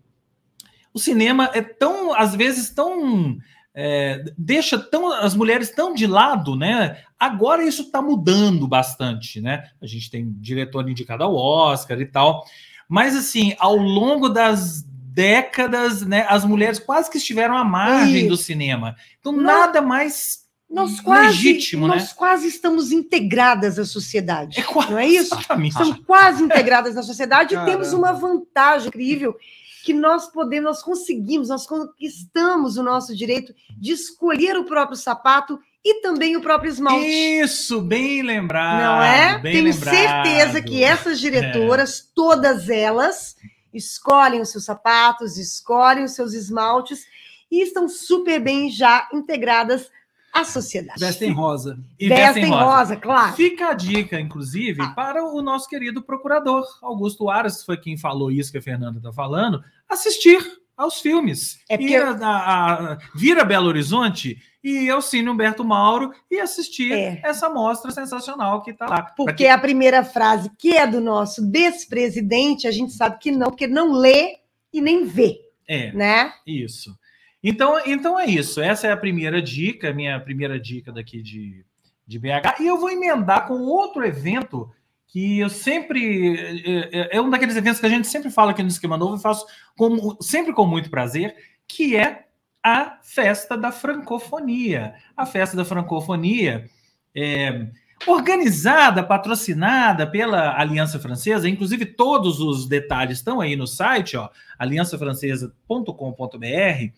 [0.93, 3.38] o cinema é tão às vezes tão
[3.74, 7.02] é, deixa tão, as mulheres tão de lado, né?
[7.17, 9.69] Agora isso está mudando bastante, né?
[9.82, 12.43] A gente tem diretor indicado ao Oscar e tal,
[12.88, 18.38] mas assim, ao longo das décadas, né, as mulheres quase que estiveram à margem do
[18.38, 18.95] cinema.
[19.19, 19.43] Então Não.
[19.43, 22.10] nada mais nós quase, legítimo, nós né?
[22.15, 24.60] quase estamos integradas à sociedade.
[24.60, 25.34] É quase, não é isso?
[25.34, 25.71] Exatamente.
[25.71, 27.71] Estamos quase integradas na sociedade Caramba.
[27.71, 29.36] e temos uma vantagem incrível
[29.84, 35.60] que nós podemos, nós conseguimos, nós conquistamos o nosso direito de escolher o próprio sapato
[35.84, 37.08] e também o próprio esmalte.
[37.08, 38.84] Isso, bem lembrado.
[38.84, 39.39] Não é?
[39.39, 39.95] Bem Tenho lembrado.
[39.95, 42.12] certeza que essas diretoras, é.
[42.13, 43.36] todas elas,
[43.73, 47.05] escolhem os seus sapatos, escolhem os seus esmaltes
[47.49, 49.89] e estão super bem já integradas
[50.34, 51.00] à sociedade.
[51.00, 51.80] Vestem rosa.
[52.00, 52.65] E vestem, vestem rosa.
[52.65, 52.96] rosa.
[52.98, 53.36] claro.
[53.36, 54.89] Fica a dica, inclusive, ah.
[54.89, 59.12] para o nosso querido procurador, Augusto Aras, foi quem falou isso que a Fernanda está
[59.12, 60.39] falando, assistir
[60.78, 61.60] aos filmes.
[61.70, 61.96] É porque...
[61.96, 67.22] A, a, a, vir a Belo Horizonte e ao Cine Humberto Mauro e assistir é.
[67.24, 69.04] essa mostra sensacional que está lá.
[69.15, 69.48] Porque que...
[69.48, 73.92] a primeira frase, que é do nosso despresidente, a gente sabe que não, porque não
[73.92, 74.38] lê
[74.72, 75.39] e nem vê.
[75.68, 76.34] É, né?
[76.48, 76.98] Isso.
[77.43, 78.62] Então, então é isso.
[78.62, 81.65] Essa é a primeira dica, minha primeira dica daqui de,
[82.06, 82.60] de BH.
[82.60, 84.69] E eu vou emendar com outro evento
[85.08, 86.62] que eu sempre.
[86.65, 89.15] É, é, é um daqueles eventos que a gente sempre fala aqui no Esquema Novo
[89.15, 91.36] e faço com, sempre com muito prazer,
[91.67, 92.25] que é
[92.63, 94.95] a Festa da Francofonia.
[95.15, 96.69] A Festa da Francofonia
[97.15, 97.67] é
[98.07, 106.93] organizada, patrocinada pela Aliança Francesa, inclusive todos os detalhes estão aí no site, ó, aliançafrancesa.com.br.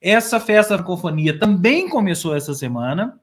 [0.00, 3.18] Essa festa da francofonia também começou essa semana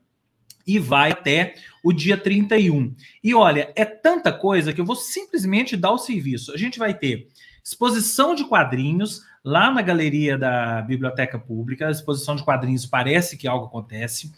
[0.66, 2.94] e vai até o dia 31.
[3.22, 6.52] E olha, é tanta coisa que eu vou simplesmente dar o serviço.
[6.52, 7.28] A gente vai ter
[7.62, 11.90] exposição de quadrinhos lá na galeria da Biblioteca Pública.
[11.90, 14.32] Exposição de quadrinhos parece que algo acontece.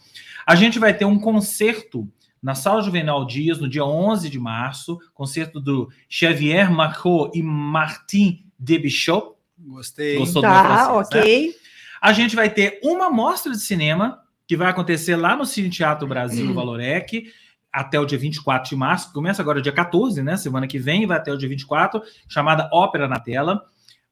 [0.45, 2.07] A gente vai ter um concerto
[2.47, 8.45] na Sala Juvenal Dias no dia 11 de março, concerto do Xavier Marcot e Martin
[8.57, 9.33] Debichot.
[9.59, 10.17] Gostei.
[10.17, 11.47] Gostou tá, do meu francês, ok.
[11.47, 11.53] Né?
[12.01, 16.07] A gente vai ter uma mostra de cinema que vai acontecer lá no Cine Teatro
[16.07, 17.29] Brasil Valorec
[17.69, 20.37] até o dia 24 de março, começa agora dia 14, né?
[20.37, 23.61] Semana que vem, vai até o dia 24, chamada Ópera na Tela.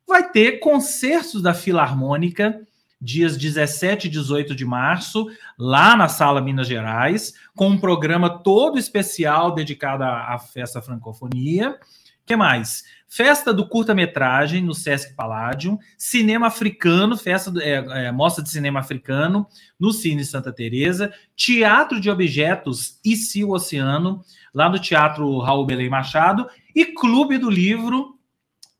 [0.06, 2.68] Vai ter concertos da Filarmônica,
[3.06, 8.80] dias 17 e 18 de março, lá na Sala Minas Gerais, com um programa todo
[8.80, 11.78] especial dedicado à, festa francofonia
[12.26, 12.84] que mais?
[13.08, 19.46] Festa do curta-metragem no Sesc Palladium, cinema africano, festa é, é, mostra de cinema africano
[19.80, 25.88] no Cine Santa Teresa, teatro de objetos e o oceano lá no Teatro Raul Belém
[25.88, 28.15] Machado e Clube do Livro,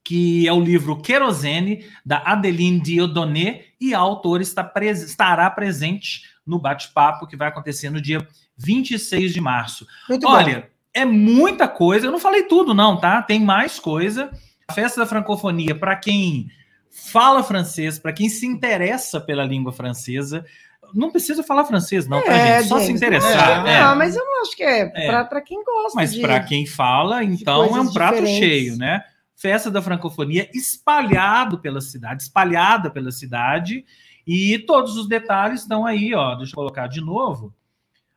[0.06, 6.22] que é o livro Querosene da Adeline Dieudonné e a autora está pres estará presente
[6.46, 9.86] no bate-papo que vai acontecer no dia 26 de março.
[10.08, 12.08] Muito Olha, bom é muita coisa.
[12.08, 13.22] Eu não falei tudo, não, tá?
[13.22, 14.32] Tem mais coisa.
[14.66, 16.48] A festa da francofonia, para quem
[16.90, 20.46] fala francês, para quem se interessa pela língua francesa,
[20.94, 22.70] não precisa falar francês, não, tá, é, gente?
[22.70, 23.68] Só gente, se interessar.
[23.68, 23.96] É, é.
[23.96, 25.24] mas eu não acho que é, é.
[25.26, 25.92] para quem gosta.
[25.96, 28.40] Mas para quem fala, então é um prato diferentes.
[28.40, 29.04] cheio, né?
[29.46, 33.86] Festa da francofonia espalhado pela cidade, espalhada pela cidade,
[34.26, 36.34] e todos os detalhes estão aí, ó.
[36.34, 37.54] Deixa eu colocar de novo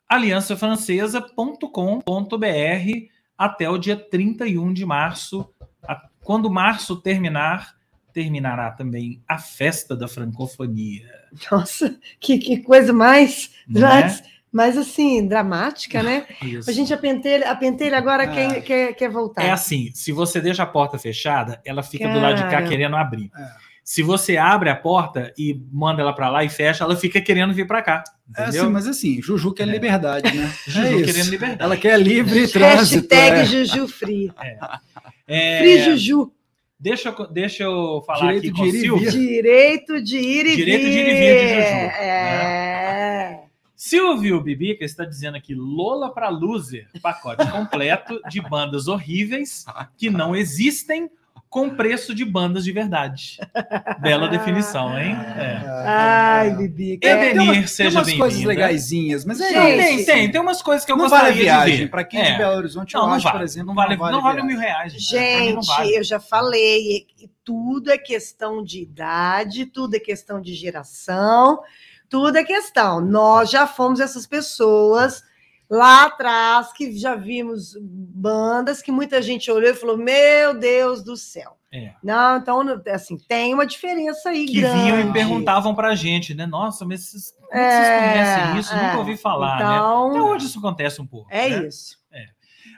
[0.08, 5.52] aliançafrancesa.com.br até o dia 31 de março.
[6.24, 7.74] Quando março terminar,
[8.10, 11.12] terminará também a festa da francofonia.
[11.52, 14.22] Nossa, que, que coisa mais, mais, é?
[14.52, 16.26] Mais assim, dramática, né?
[16.42, 16.68] Isso.
[16.68, 18.28] A gente, a pentelha, a pentelha agora ah.
[18.28, 19.42] quer, quer, quer voltar.
[19.42, 22.14] É assim, se você deixa a porta fechada, ela fica Cara.
[22.14, 23.30] do lado de cá querendo abrir.
[23.36, 23.68] É.
[23.88, 27.54] Se você abre a porta e manda ela para lá e fecha, ela fica querendo
[27.54, 28.04] vir para cá.
[28.36, 29.70] É assim, mas assim, Juju quer é.
[29.70, 30.52] liberdade, né?
[30.68, 31.62] Juju é querendo liberdade.
[31.62, 33.14] Ela quer livre trânsito.
[33.14, 33.44] Hashtag é.
[33.46, 34.30] Juju Free.
[34.38, 34.58] É.
[35.26, 35.58] é.
[35.58, 36.30] Free Juju.
[36.78, 39.10] Deixa, deixa eu falar Direito aqui com o Silvio.
[39.10, 40.56] Direito de ir e vir.
[40.56, 41.98] Direito de ir e vir de Juju.
[41.98, 43.30] É.
[43.30, 43.47] Né?
[43.78, 49.64] Silvio Bibica está dizendo aqui Lola para Loser, pacote completo de bandas horríveis
[49.96, 51.08] que não existem
[51.48, 53.38] com preço de bandas de verdade.
[54.00, 55.12] Bela definição, hein?
[55.12, 55.62] É.
[55.86, 56.94] Ai, Bibi.
[56.94, 58.04] Edenir, tem uma, seja bem-vindo.
[58.04, 61.04] Tem umas coisas legaisinhas, mas é Gente, tem, tem, tem umas coisas que eu não
[61.04, 61.76] gostaria vale viagem.
[61.76, 61.88] de ver.
[61.88, 62.32] Para quem é.
[62.32, 63.38] de Belo Horizonte, não, eu não acho, vale.
[63.38, 64.92] por exemplo, não vale, não vale, não vale mil reais.
[64.94, 65.96] Gente, vale.
[65.96, 67.06] eu já falei,
[67.44, 71.60] tudo é questão de idade, tudo é questão de geração,
[72.08, 73.00] tudo é questão.
[73.00, 75.22] Nós já fomos essas pessoas
[75.70, 81.16] lá atrás, que já vimos bandas que muita gente olhou e falou: Meu Deus do
[81.16, 81.56] céu.
[81.70, 81.92] É.
[82.02, 84.80] Não, então, assim, tem uma diferença aí Que grande.
[84.82, 86.46] vinham e perguntavam pra gente, né?
[86.46, 88.74] Nossa, mas vocês, é vocês É, conhecem isso?
[88.74, 88.86] é.
[88.86, 89.64] Nunca ouvi falar, né?
[89.76, 91.28] Então, Até hoje isso acontece um pouco.
[91.30, 91.66] é né?
[91.68, 91.98] isso.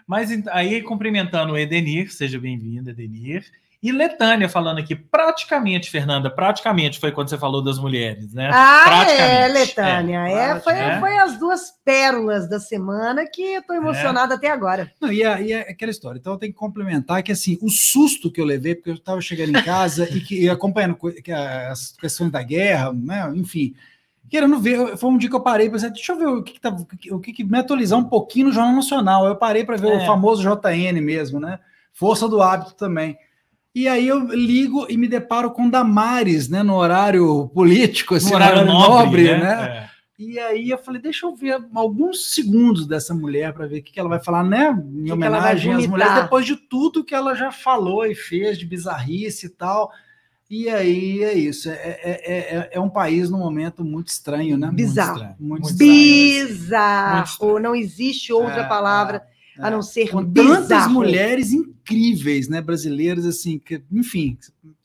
[0.07, 3.45] Mas ent- aí, cumprimentando o Edenir, seja bem-vindo, Edenir.
[3.83, 8.51] E Letânia falando aqui, praticamente, Fernanda, praticamente foi quando você falou das mulheres, né?
[8.53, 10.29] Ah, é, Letânia.
[10.29, 11.01] É, foi, é.
[11.01, 14.93] foi as duas pérolas da semana que eu tô emocionada até agora.
[15.01, 16.19] Não, e, é, e é aquela história.
[16.19, 19.19] Então eu tenho que complementar que assim, o susto que eu levei, porque eu estava
[19.23, 23.75] chegando em casa e, que, e acompanhando co- que as questões da guerra, né, enfim,
[24.29, 24.99] querendo ver.
[24.99, 26.69] Foi um dia que eu parei e pensei, deixa eu ver o que, que, tá,
[26.69, 29.27] o que, o que, que me atualizar um pouquinho no Jornal Nacional.
[29.27, 29.97] Eu parei para ver É.
[29.97, 31.59] o famoso JN mesmo, né?
[31.95, 33.17] Força do hábito também.
[33.75, 38.35] E aí eu ligo e me deparo com Damares, né, no horário político, assim, No
[38.35, 39.87] horário nobre, né?
[39.87, 39.91] É.
[40.23, 43.99] E aí eu falei, deixa eu ver alguns segundos dessa mulher para ver o que,
[43.99, 44.71] ela vai falar, né?
[44.95, 48.67] Em que homenagem às mulheres, depois de tudo que ela já falou e fez de
[48.67, 49.91] bizarrice e tal.
[50.51, 51.71] E aí é isso.
[51.71, 54.69] É, é, é, é um país num momento muito estranho, né?
[54.71, 55.13] Bizarro.
[55.13, 55.37] estranho.
[55.39, 55.91] Muito Muito estranho.
[55.91, 57.25] Muito Bizarro.
[57.25, 57.59] estranho.
[57.61, 59.23] Não existe outra É, palavra é,
[59.61, 62.61] a não ser Com tantas mulheres incríveis, né?
[62.61, 64.37] Brasileiras, assim, que, enfim.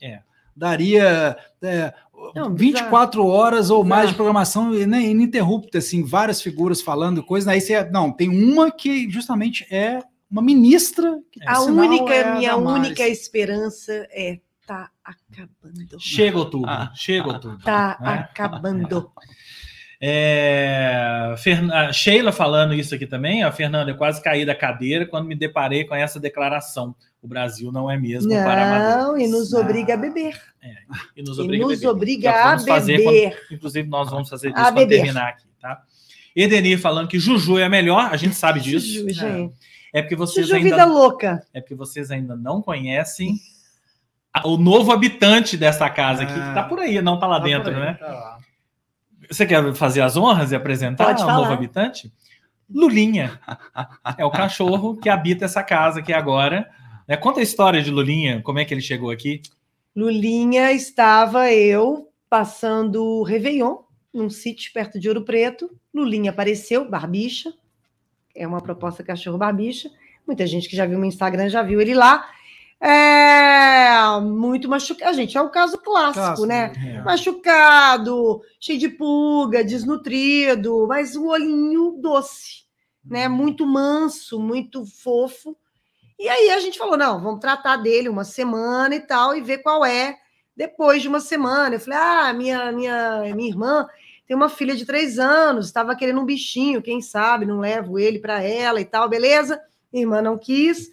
[0.01, 0.19] É.
[0.55, 1.37] Daria.
[1.61, 1.93] é,
[2.33, 7.47] Não, 24 horas ou mais de programação né, ininterrupta, assim, várias figuras falando coisas.
[7.47, 11.19] Aí você, não, tem uma que justamente é uma ministra.
[11.31, 15.99] que, A única, é minha única esperança é tá acabando.
[15.99, 16.91] Chega outubro, Ah.
[16.95, 17.59] chega outubro.
[17.59, 18.09] Tá né?
[18.09, 19.11] acabando.
[20.07, 25.05] É, Fern- a Sheila falando isso aqui também, a Fernanda, eu quase caí da cadeira
[25.05, 26.95] quando me deparei com essa declaração.
[27.21, 29.27] O Brasil não é mesmo para Não, amadores.
[29.27, 30.39] e nos obriga a beber.
[31.15, 31.89] E nos E obriga a nos beber.
[31.91, 33.03] obriga a beber.
[33.03, 34.95] quando- inclusive, nós vamos fazer isso A quando beber.
[34.97, 35.81] terminar aqui, tá?
[36.35, 38.85] Edenir falando que Juju é a melhor, a gente sabe disso.
[38.87, 39.53] Juju, gente.
[39.93, 41.41] É porque vocês Juju ainda vida louca.
[41.53, 43.39] é porque vocês ainda não conhecem
[44.33, 47.45] a- o novo habitante dessa casa aqui, que tá por aí, não tá lá Tá
[47.45, 47.93] dentro, aí, né?
[47.93, 48.37] tá lá.
[49.29, 51.33] Você quer fazer as honras e apresentar o falar.
[51.37, 52.11] novo habitante?
[52.69, 53.39] Lulinha.
[54.17, 56.69] É o cachorro que habita essa casa aqui agora.
[57.07, 57.15] né?
[57.17, 59.41] Conta a história de Lulinha, como é que ele chegou aqui.
[59.95, 63.77] Lulinha estava eu passando o Réveillon
[64.13, 65.69] num sítio perto de Ouro Preto.
[65.93, 67.53] Lulinha apareceu, barbicha.
[68.35, 69.89] É uma proposta cachorro barbicha.
[70.25, 72.27] Muita gente que já viu no Instagram já viu ele lá.
[72.87, 75.09] É muito machucado.
[75.09, 76.71] A gente é o caso clássico, Clássico, né?
[76.77, 77.01] É.
[77.01, 82.65] Machucado, cheio de pulga, desnutrido, mas o olhinho doce,
[83.03, 83.27] né?
[83.27, 85.57] Muito manso, muito fofo.
[86.19, 89.59] E aí a gente falou: não, vamos tratar dele uma semana e tal, e ver
[89.59, 90.17] qual é
[90.55, 91.75] depois de uma semana.
[91.75, 93.87] Eu falei: ah, minha, minha, minha irmã
[94.27, 98.19] tem uma filha de três anos, estava querendo um bichinho, quem sabe, não levo ele
[98.19, 99.61] para ela e tal, beleza?
[99.91, 100.89] Minha irmã não quis.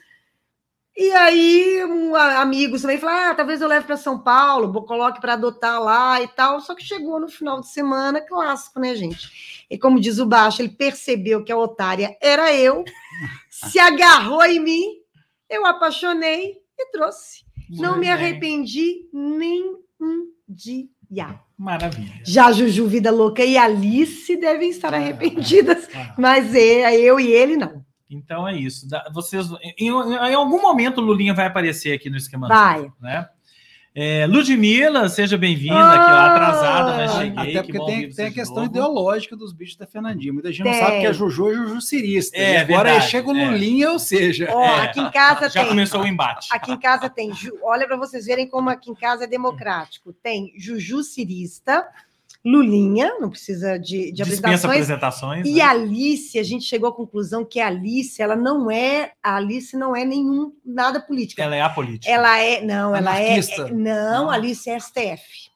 [0.97, 5.33] E aí, um amigos também falaram: ah, talvez eu leve para São Paulo, coloque para
[5.35, 6.61] adotar lá e tal.
[6.61, 9.65] Só que chegou no final de semana, clássico, né, gente?
[9.71, 12.85] E como diz o Baixo, ele percebeu que a otária era eu,
[13.49, 14.85] se agarrou em mim,
[15.49, 17.43] eu apaixonei e trouxe.
[17.71, 18.11] Não me Muito bem.
[18.11, 21.41] arrependi nem um dia.
[21.57, 22.21] Maravilha.
[22.27, 27.57] Já Juju Vida Louca e Alice devem estar arrependidas, Ah, mas é, eu e ele
[27.57, 27.83] não.
[28.15, 28.87] Então é isso.
[29.13, 29.47] Vocês,
[29.79, 32.49] em, em algum momento, Lulinha vai aparecer aqui no esquema.
[32.49, 32.91] Vai.
[33.01, 33.27] Né?
[33.95, 37.39] É, Ludmilla, seja bem-vinda aqui, ó, atrasada, mas Ah, cheguei.
[37.39, 40.33] Até que porque bom tem, tem a questão ideológica dos bichos da Fernandinha.
[40.33, 40.81] Muita gente não Tem.
[40.81, 42.35] sabe que a Juju é Juju cirista.
[42.39, 43.51] É, agora verdade, chega o é.
[43.51, 45.69] Lulinha, ou seja, Ó, É, aqui em casa Já tem.
[45.69, 46.49] começou o embate.
[46.51, 47.33] Aqui em casa tem.
[47.63, 50.11] Olha para vocês verem como aqui em casa é democrático.
[50.15, 51.87] Tem Juju Cirista,
[52.45, 54.65] Lulinha, não precisa de, de apresentações.
[54.65, 55.47] apresentações.
[55.47, 55.61] E né?
[55.61, 59.77] a Alice, a gente chegou à conclusão que a Alice, ela não é, a Alice
[59.77, 61.43] não é nenhum nada política.
[61.43, 62.11] Ela é apolítica.
[62.13, 63.63] Ela é, não, ela é, Anarquista?
[63.63, 64.31] é- não, Não.
[64.31, 65.51] a Alice é STF.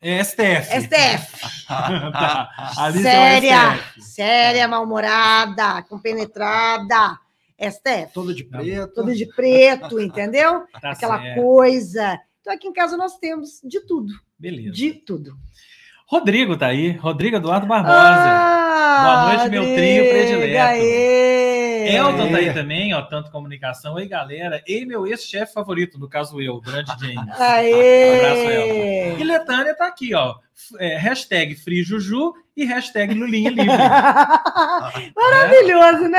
[0.00, 0.80] É STF.
[0.80, 1.66] STF.
[1.68, 2.48] tá.
[2.78, 4.02] Alice séria, é STF.
[4.02, 7.18] séria, mal-humorada, compenetrada.
[7.58, 8.14] STF.
[8.14, 8.94] toda de preto.
[8.94, 10.64] Toda de preto, entendeu?
[10.80, 11.42] Tá Aquela certo.
[11.42, 12.18] coisa.
[12.40, 14.70] Então aqui em casa nós temos de tudo, Beleza.
[14.72, 15.36] de tudo.
[16.10, 16.90] Rodrigo tá aí.
[16.96, 17.94] Rodrigo Eduardo Barbosa.
[17.96, 20.58] Ah, Boa noite, meu trio predileto.
[20.58, 21.96] Aê.
[21.96, 23.94] Elton tá aí também, ó, tanto comunicação.
[23.94, 24.60] Oi, galera.
[24.66, 27.40] E meu ex-chefe favorito, no caso eu, grande James.
[27.40, 28.16] Aê.
[28.16, 29.20] Abraço, Elton.
[29.20, 30.34] E Letânia tá aqui, ó.
[30.80, 33.68] é, hashtag Free Juju e hashtag Lulinha Livre.
[35.14, 36.18] Maravilhoso, né,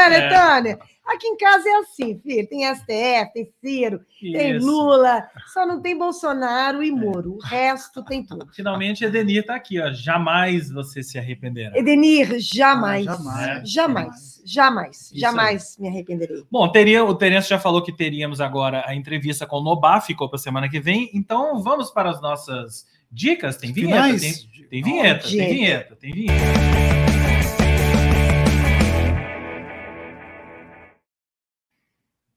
[0.69, 0.79] É.
[1.11, 2.47] Aqui em casa é assim, filho.
[2.47, 4.65] Tem STF, tem Ciro, tem Isso.
[4.65, 7.33] Lula, só não tem Bolsonaro e Moro.
[7.33, 8.47] O resto tem tudo.
[8.53, 9.91] Finalmente, Edenir tá aqui, ó.
[9.91, 11.77] Jamais você se arrependerá.
[11.77, 13.07] Edenir, jamais.
[13.07, 13.69] Ah, jamais.
[13.69, 14.41] Jamais.
[14.45, 15.01] Jamais.
[15.01, 16.43] Isso Jamais me arrependerei.
[16.49, 20.29] Bom, teria, o Terence já falou que teríamos agora a entrevista com o Nobá, ficou
[20.29, 21.09] para semana que vem.
[21.13, 23.57] Então, vamos para as nossas dicas.
[23.57, 24.33] Tem vinheta, tem,
[24.69, 27.10] tem vinheta, tem vinheta, tem vinheta.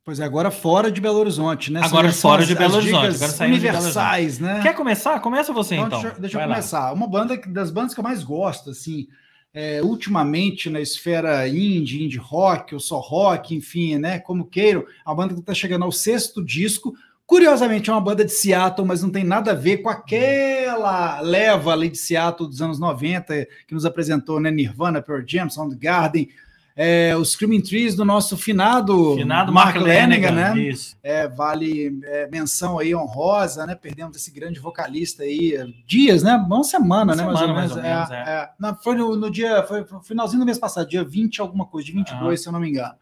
[0.04, 1.80] Pois é, agora fora de Belo Horizonte, né?
[1.82, 4.60] Agora fora de Belo Horizonte, agora saímos de Belo universais, né?
[4.62, 5.18] Quer começar?
[5.20, 5.88] Começa você, então.
[5.88, 6.48] deixa, deixa eu lá.
[6.48, 6.92] começar.
[6.92, 9.08] Uma banda das bandas que eu mais gosto, assim,
[9.54, 14.18] é, ultimamente na esfera indie, indie rock, ou só rock, enfim, né?
[14.18, 16.94] Como queiram, a banda que está chegando ao sexto disco.
[17.26, 21.72] Curiosamente, é uma banda de Seattle, mas não tem nada a ver com aquela leva
[21.72, 24.50] ali de Seattle dos anos 90 que nos apresentou, né?
[24.50, 26.28] Nirvana, Pearl Jam, Soundgarden,
[26.76, 30.58] é, os Screaming Trees do nosso finado, Finado Mark Lanigan, né?
[30.58, 30.96] Isso.
[31.02, 33.76] É, vale é, menção aí honrosa, né?
[33.76, 36.34] Perdemos esse grande vocalista aí, é, dias, né?
[36.34, 37.22] Uma semana, Uma né?
[37.22, 38.50] semana, mais ou mais ou É, menos, é.
[38.58, 41.86] Não, foi no, no dia, foi no finalzinho do mês passado, dia 20 alguma coisa,
[41.86, 42.36] dia 22, Aham.
[42.36, 42.94] se eu não me engano.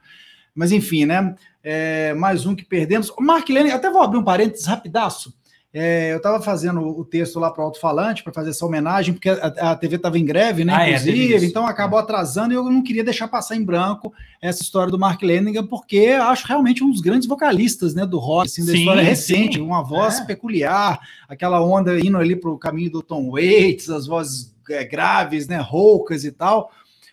[0.54, 1.34] Mas enfim, né?
[1.64, 3.08] É, mais um que perdemos.
[3.10, 5.32] O Mark Lennon, até vou abrir um parênteses rapidaço.
[5.74, 9.30] É, eu estava fazendo o texto lá para o alto-falante para fazer essa homenagem, porque
[9.30, 10.74] a, a TV estava em greve, né?
[10.76, 11.44] Ah, é, inclusive, isso.
[11.46, 15.22] então acabou atrasando e eu não queria deixar passar em branco essa história do Mark
[15.22, 19.02] Lanigan, porque acho realmente um dos grandes vocalistas né, do rock, assim, da Sim, história
[19.02, 19.62] recente, sim.
[19.62, 20.24] uma voz É.
[20.26, 25.48] peculiar, aquela onda indo ali para o caminho do Tom Waits, as vozes é, graves,
[25.48, 26.70] né, roucas e tal.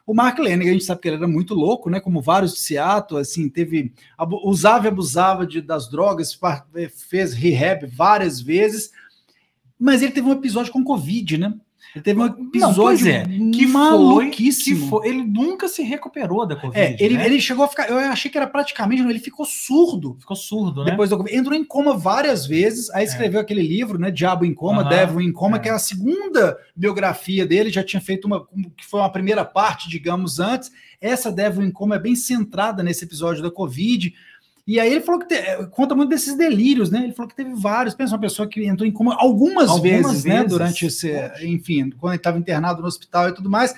[0.10, 2.00] O Mark Lanigan, a gente sabe que ele era muito louco, né?
[2.00, 3.94] Como vários de Seattle, assim, teve.
[4.44, 6.36] usava e abusava de, das drogas,
[6.90, 8.92] fez rehab várias vezes,
[9.78, 11.54] mas ele teve um episódio com Covid, né?
[11.96, 14.88] Ele teve um Não, episódio é, que foi, que maluquíssimo.
[14.90, 15.08] foi.
[15.08, 16.80] Ele nunca se recuperou da Covid.
[16.80, 17.26] É, ele, né?
[17.26, 17.90] ele chegou a ficar.
[17.90, 19.02] Eu achei que era praticamente.
[19.02, 20.16] não, Ele ficou surdo.
[20.20, 20.92] ficou surdo, né?
[20.92, 21.26] Depois do.
[21.30, 22.90] Entrou em coma várias vezes.
[22.92, 24.12] Aí escreveu aquele livro, né?
[24.12, 25.60] Diabo em Coma, Aham, Devil em Coma, é.
[25.60, 27.72] que é a segunda biografia dele.
[27.72, 28.46] Já tinha feito uma.
[28.78, 30.72] que foi uma primeira parte, digamos, antes.
[31.02, 34.14] Essa Devil in Coma é bem centrada nesse episódio da Covid.
[34.68, 37.04] E aí ele falou que te- eh, conta muito desses delírios, né?
[37.04, 37.96] Ele falou que teve vários.
[37.96, 40.36] Pensa uma pessoa que entrou em coma algumas, Algumas vezes, né?
[40.38, 40.50] vezes.
[40.50, 41.12] Durante esse,
[41.44, 43.74] enfim, quando ele estava internado no hospital e tudo mais.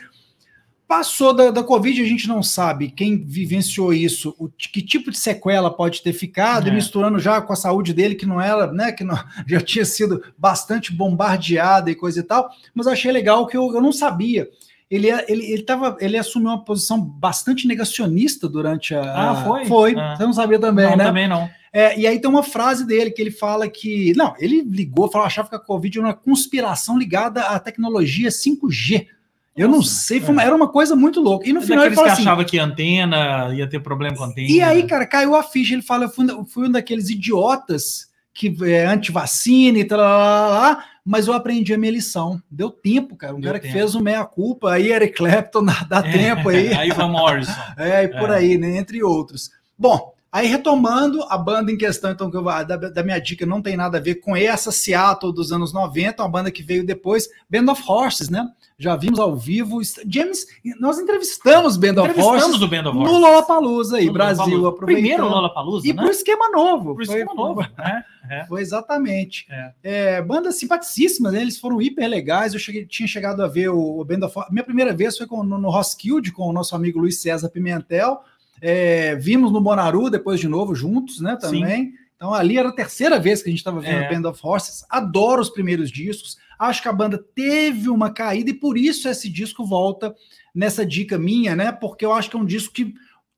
[0.88, 5.17] Passou da, da Covid, a gente não sabe quem vivenciou isso, o, que tipo de
[5.17, 6.69] sequela pode ter ficado, É.
[6.69, 8.91] e misturando já com a saúde dele, que não era, né?
[8.91, 9.15] Que não,
[9.47, 12.49] já tinha sido bastante bombardeada e coisa e tal.
[12.75, 14.49] Mas achei legal que eu, eu não sabia.
[14.92, 19.02] Ele, é- ele, ele, tava, ele assumiu uma posição bastante negacionista durante a.
[19.32, 19.66] Ah, foi?
[19.66, 19.96] Foi.
[19.98, 20.16] Ah.
[20.18, 21.06] Você não sabia também, não, né?
[21.06, 21.50] também não.
[21.74, 24.14] É, e aí tem uma frase dele que ele fala que.
[24.18, 29.08] Não, ele ligou, falou, achava que a Covid era uma conspiração ligada à tecnologia 5G.
[29.56, 30.46] Eu não Nossa, sei, foi uma- é.
[30.48, 31.48] era uma coisa muito louca.
[31.48, 32.22] E no É final ele fala que assim.
[32.24, 34.50] achava que antena ia ter problema com antena.
[34.50, 35.74] E aí, cara, caiu a ficha.
[35.74, 41.27] Ele fala: eu fui, eu fui um daqueles idiotas que é anti-vacina e tal, mas
[41.27, 42.41] eu aprendi a minha lição.
[42.49, 43.34] Deu tempo, cara.
[43.36, 43.73] Um Deu cara tempo.
[43.73, 46.71] que fez o meia-culpa, aí Eric Clapton, dá, É, tempo aí.
[46.73, 47.51] aí Van Morrison.
[47.77, 48.36] É, e por É.
[48.38, 48.77] aí, né?
[48.77, 49.49] Entre outros.
[49.77, 53.61] Bom, aí retomando a banda em questão, então, que eu, da, da minha dica não
[53.61, 57.27] tem nada a ver com essa Seattle dos anos 90, uma banda que veio depois,
[57.49, 58.47] Band of Horses, né?
[58.82, 59.79] Já vimos ao vivo.
[60.09, 60.45] James,
[60.79, 63.19] nós entrevistamos Band of Entrevistamos Horses o Band of no Horses.
[63.21, 64.86] Lollapalooza aí, No Brasil, Lollapalooza.
[64.86, 66.01] Primeiro Lollapalooza, E né?
[66.01, 66.95] por esquema novo.
[66.95, 68.03] Por foi, esquema novo, né?
[68.29, 68.45] É.
[68.47, 69.45] Foi exatamente.
[69.49, 69.71] É.
[69.84, 71.41] É, bandas simpaticíssimas, né?
[71.41, 72.53] Eles foram hiper legais.
[72.53, 74.51] Eu cheguei- tinha chegado a ver o, o Band of Horses.
[74.51, 78.19] Minha primeira vez foi com- no, no Roskilde com o nosso amigo Luiz César Pimentel.
[78.61, 81.36] É, vimos no Bonaru depois de novo juntos, né?
[81.39, 81.93] Também.
[82.15, 84.09] Então ali era a terceira vez que a gente estava vendo É.
[84.13, 84.86] Band of Horses.
[84.89, 86.38] Adoro os primeiros discos.
[86.70, 90.14] Acho que a banda teve uma caída e por isso esse disco volta
[90.53, 91.72] nessa dica minha, né?
[91.72, 92.93] Porque eu acho que é um disco que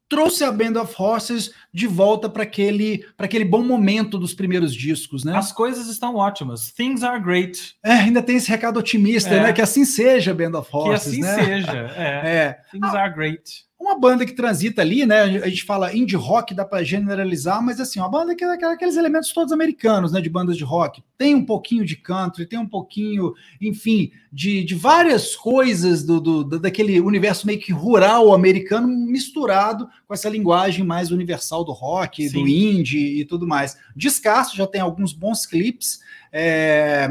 [0.09, 5.23] trouxe a Band of Horses de volta para aquele, aquele bom momento dos primeiros discos,
[5.23, 5.35] né?
[5.35, 6.71] As coisas estão ótimas.
[6.71, 7.75] Things are great.
[7.83, 9.41] É, ainda tem esse recado otimista, É.
[9.43, 9.53] né?
[9.53, 11.35] Que assim seja Band of Que Horses, assim né?
[11.45, 11.71] seja.
[11.95, 12.03] É.
[12.43, 12.59] É.
[12.71, 13.63] Things are great.
[13.83, 15.23] Uma banda que transita ali, né?
[15.23, 18.95] A gente fala indie rock, dá para generalizar, mas assim, uma banda que é aqueles
[18.95, 20.21] elementos todos americanos, né?
[20.21, 21.03] De bandas de rock.
[21.17, 26.43] Tem um pouquinho de country, tem um pouquinho, enfim, de, de várias coisas do, do-
[26.45, 32.23] do- daquele universo meio que rural americano misturado com essa linguagem mais universal do rock,
[32.29, 32.77] do Sim.
[32.77, 33.77] indie e tudo mais.
[33.93, 35.99] Descasso já tem alguns bons clipes.
[36.35, 37.07] É,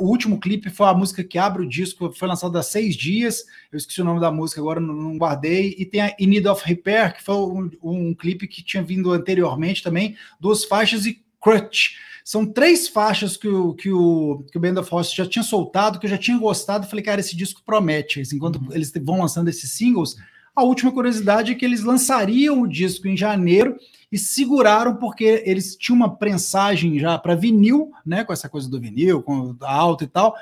[0.00, 3.44] o último clipe foi a música que abre o disco, foi lançado há seis dias.
[3.70, 5.76] Eu esqueci o nome da música agora, não, não guardei.
[5.78, 9.12] E tem a In Need of Repair, que foi um, um clipe que tinha vindo
[9.12, 11.96] anteriormente também, duas faixas e Crutch.
[12.24, 15.98] São três faixas que o, que o, que o Band of Horses já tinha soltado,
[15.98, 16.86] que eu já tinha gostado.
[16.86, 18.20] Falei, cara, esse disco promete.
[18.22, 18.72] Assim, enquanto uhum.
[18.72, 20.16] eles vão lançando esses singles,
[20.54, 23.76] a última curiosidade é que eles lançariam o disco em janeiro
[24.10, 28.22] e seguraram porque eles tinham uma prensagem já para vinil, né?
[28.22, 30.34] Com essa coisa do vinil, com a alta e tal.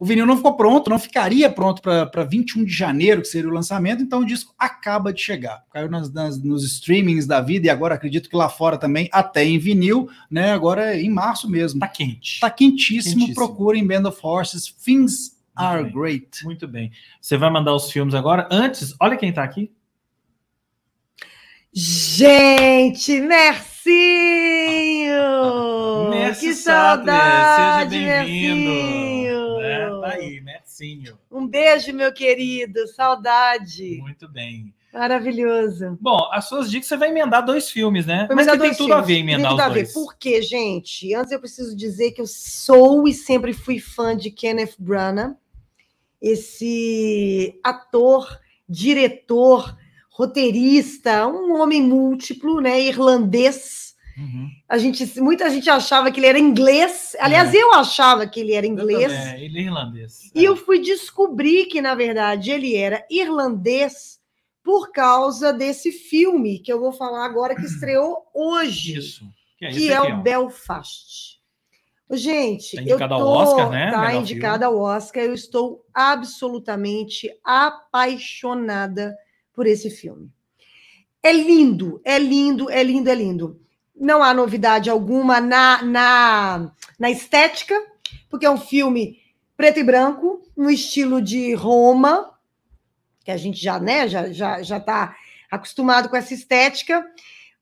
[0.00, 3.52] O vinil não ficou pronto, não ficaria pronto para 21 de janeiro, que seria o
[3.52, 5.62] lançamento, então o disco acaba de chegar.
[5.72, 9.44] Caiu nas, nas, nos streamings da vida e agora acredito que lá fora também, até
[9.44, 10.52] em vinil, né?
[10.52, 11.78] Agora é em março mesmo.
[11.78, 12.40] Tá quente.
[12.40, 13.20] Tá quentíssimo.
[13.20, 13.34] quentíssimo.
[13.36, 16.44] Procurem Band of Horses, Things Are Muito Great.
[16.44, 16.90] Muito bem.
[17.20, 18.48] Você vai mandar os filmes agora.
[18.50, 19.70] Antes, olha quem tá aqui.
[21.74, 23.90] Gente, Mercinho!
[26.10, 28.70] Merci que saudade, seja bem-vindo.
[28.70, 29.60] Mercinho!
[29.62, 31.18] É, tá aí, Mercinho.
[31.30, 32.86] Um beijo, meu querido.
[32.88, 33.98] Saudade.
[34.02, 34.74] Muito bem.
[34.92, 35.96] Maravilhoso.
[36.00, 38.28] Bom, as suas dicas você vai emendar dois filmes, né?
[38.30, 39.82] Mas que tem tudo a ver Tem emendar tudo os a ver.
[39.84, 39.94] dois.
[39.94, 41.14] Por quê, gente?
[41.14, 45.34] Antes eu preciso dizer que eu sou e sempre fui fã de Kenneth Branagh,
[46.20, 48.38] esse ator,
[48.68, 49.76] diretor,
[50.10, 53.94] roteirista, um homem múltiplo, né, irlandês.
[54.16, 54.46] Uhum.
[54.68, 57.16] A gente, muita gente achava que ele era inglês.
[57.18, 59.10] Aliás, eu achava que ele era inglês.
[59.10, 60.30] também, ele é irlandês.
[60.34, 64.20] E eu fui descobrir que, na verdade, ele era irlandês
[64.62, 69.24] por causa desse filme que eu vou falar agora, que estreou hoje, Isso.
[69.58, 70.22] Que é, que é aqui, o.
[70.22, 71.40] Belfast.
[72.10, 73.90] Gente, Tá eu indicado ao tô, Oscar, né?
[73.90, 75.22] Tá Melhor indicado ao Oscar.
[75.22, 79.16] Eu estou absolutamente apaixonada
[79.52, 80.30] por esse filme.
[81.22, 83.60] É lindo, é lindo, é lindo, é lindo.
[83.94, 87.74] Não há novidade alguma na, na, na estética,
[88.28, 89.18] porque é um filme
[89.56, 92.31] preto e branco, no estilo de Roma,
[93.24, 95.16] que a gente já, né, já, já, já tá
[95.50, 97.04] acostumado com essa estética,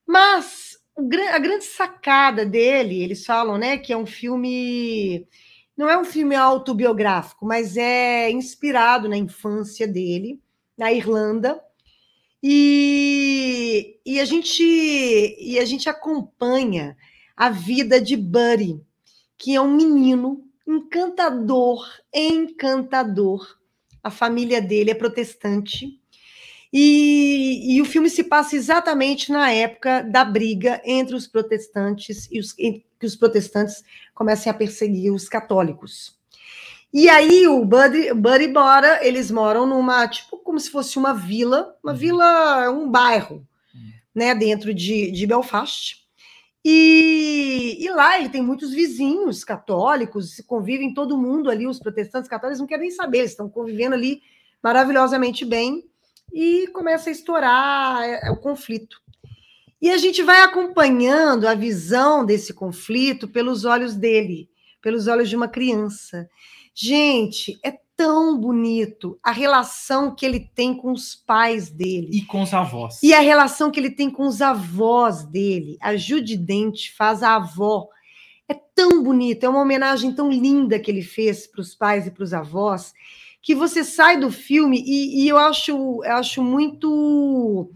[0.06, 5.26] mas a grande sacada dele, eles falam, né, que é um filme
[5.76, 10.38] não é um filme autobiográfico, mas é inspirado na infância dele,
[10.76, 11.58] na Irlanda.
[12.42, 16.96] E, e a gente e a gente acompanha
[17.34, 18.78] a vida de Buddy,
[19.38, 23.58] que é um menino encantador, encantador.
[24.02, 25.98] A família dele é protestante.
[26.72, 32.38] E, e o filme se passa exatamente na época da briga entre os protestantes e
[32.38, 33.82] os, que os protestantes
[34.14, 36.16] comecem a perseguir os católicos.
[36.92, 41.74] E aí o Buddy, Buddy mora, eles moram numa, tipo, como se fosse uma vila,
[41.82, 41.98] uma Uhum.
[41.98, 43.90] vila, um bairro, Uhum.
[44.14, 46.00] né, dentro de, de Belfast.
[46.64, 52.60] E, e lá ele tem muitos vizinhos católicos, convivem todo mundo ali, os protestantes católicos
[52.60, 54.20] não querem nem saber, eles estão convivendo ali
[54.62, 55.84] maravilhosamente bem
[56.32, 59.00] e começa a estourar é, é, o conflito.
[59.80, 64.48] E a gente vai acompanhando a visão desse conflito pelos olhos dele,
[64.82, 66.28] pelos olhos de uma criança.
[66.74, 72.08] Gente, é tão bonito a relação que ele tem com os pais dele.
[72.10, 72.98] E com os avós.
[73.02, 75.76] E a relação que ele tem com os avós dele.
[75.82, 77.88] A Judy Dent faz a avó.
[78.48, 82.10] É tão bonito, é uma homenagem tão linda que ele fez para os pais e
[82.10, 82.94] para os avós,
[83.42, 85.70] que você sai do filme e, e eu acho,
[86.02, 87.70] eu acho muito.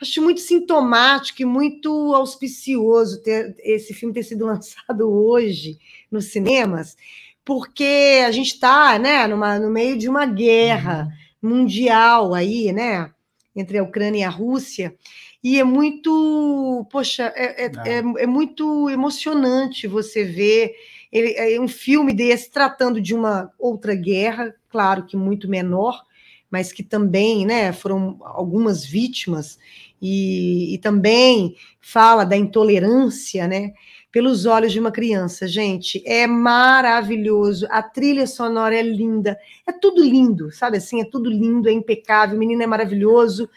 [0.00, 5.78] Acho muito sintomático e muito auspicioso ter esse filme ter sido lançado hoje
[6.10, 6.96] nos cinemas,
[7.44, 11.08] porque a gente está né, numa, no meio de uma guerra
[11.40, 13.10] mundial aí, né?
[13.54, 14.94] Entre a Ucrânia e a Rússia.
[15.42, 17.98] E é muito, poxa, é, é, É.
[17.98, 20.72] é- é muito emocionante você ver
[21.12, 26.02] ele- é um filme desse tratando de uma outra guerra, claro que muito menor,
[26.50, 29.58] mas que também, né, foram algumas vítimas
[30.00, 33.72] e, e também fala da intolerância, né,
[34.12, 35.48] pelos olhos de uma criança.
[35.48, 37.66] Gente, é maravilhoso.
[37.70, 41.00] A trilha sonora é linda, é tudo lindo, sabe assim?
[41.00, 42.36] É tudo lindo, é impecável.
[42.36, 43.48] O menino é maravilhoso.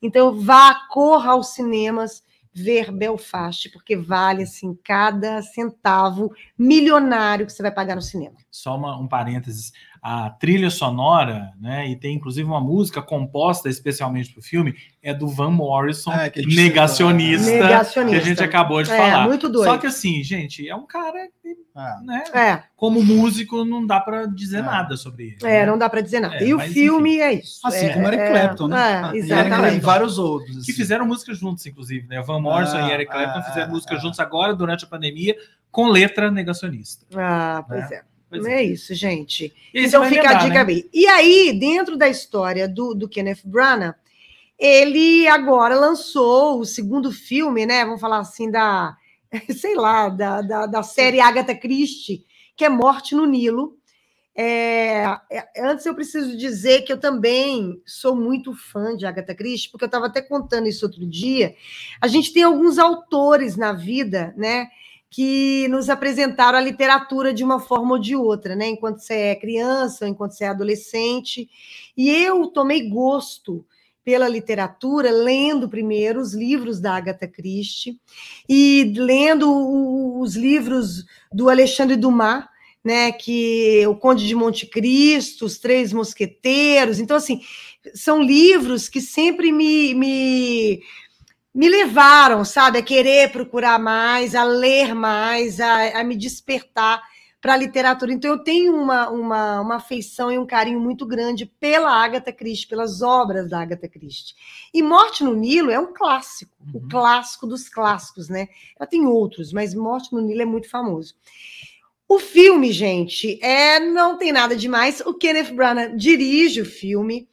[0.00, 2.22] Então, vá, corra aos cinemas
[2.56, 8.36] ver Belfast, porque vale assim cada centavo milionário que você vai pagar no cinema.
[8.48, 9.72] Só uma- um parênteses.
[10.06, 11.88] A trilha sonora, né?
[11.88, 16.28] E tem inclusive uma música composta especialmente para o filme, é do Van Morrison, É,
[16.28, 18.18] que a gente negacionista, Negacionista.
[18.20, 19.26] que a gente acabou de É, falar.
[19.26, 19.70] muito doido.
[19.70, 22.22] Só que assim, gente, é um cara que, Ah, né?
[22.34, 24.62] É, Como músico, não dá para dizer É.
[24.62, 25.36] nada sobre ele.
[25.42, 25.66] é, né?
[25.66, 26.36] não dá para dizer nada.
[26.36, 27.60] É, e o filme é isso.
[27.66, 29.10] assim é, como Eric é, Clapton, né?
[29.10, 29.76] É, E exatamente.
[29.76, 30.52] E vários outros.
[30.52, 30.72] Que assim.
[30.74, 32.20] fizeram música juntos, inclusive, né?
[32.20, 33.98] Van Morrison Ah, e Eric Clapton ah, fizeram ah, música ah.
[33.98, 35.34] juntos agora, durante a pandemia,
[35.70, 37.06] com letra negacionista.
[37.16, 38.02] Ah, pois é.
[38.42, 39.52] Pois É isso, gente.
[39.72, 40.64] Você então fica a emendar, dica né?
[40.64, 40.88] bem.
[40.92, 43.94] E aí, dentro da história do, do Kenneth Branagh,
[44.58, 47.84] ele agora lançou o segundo filme, né?
[47.84, 48.96] Vamos falar assim, da,
[49.56, 52.24] sei lá, da, da, da série Agatha Christie,
[52.56, 53.76] que é Morte no Nilo.
[54.36, 59.70] É, é, antes eu preciso dizer que eu também sou muito fã de Agatha Christie,
[59.70, 61.54] porque eu estava até contando isso outro dia.
[62.00, 64.68] A gente tem alguns autores na vida, né,
[65.14, 69.36] que nos apresentaram a literatura de uma forma ou de outra, né, enquanto você é
[69.36, 71.48] criança, enquanto você é adolescente.
[71.96, 73.64] E eu tomei gosto
[74.04, 77.96] pela literatura, lendo primeiro os livros da Agatha Christie
[78.48, 82.44] e lendo os livros do Alexandre Dumas,
[82.84, 86.98] né, que o Conde de Monte Cristo, os Três Mosqueteiros.
[86.98, 87.40] Então, assim,
[87.94, 90.82] são livros que sempre me, me,
[91.54, 97.00] me levaram, sabe, a querer procurar mais, a ler mais, a, a me despertar
[97.40, 98.10] para a literatura.
[98.10, 102.66] Então, eu tenho uma, uma, uma afeição e um carinho muito grande pela Agatha Christie,
[102.66, 104.34] pelas obras da Agatha Christie.
[104.72, 106.80] E Morte no Nilo é um clássico, uhum.
[106.80, 108.48] o clássico dos clássicos, né?
[108.80, 111.14] Ela tem outros, mas Morte no Nilo é muito famoso.
[112.08, 115.00] O filme, gente, é não tem nada demais.
[115.00, 117.28] O Kenneth Branagh dirige o filme.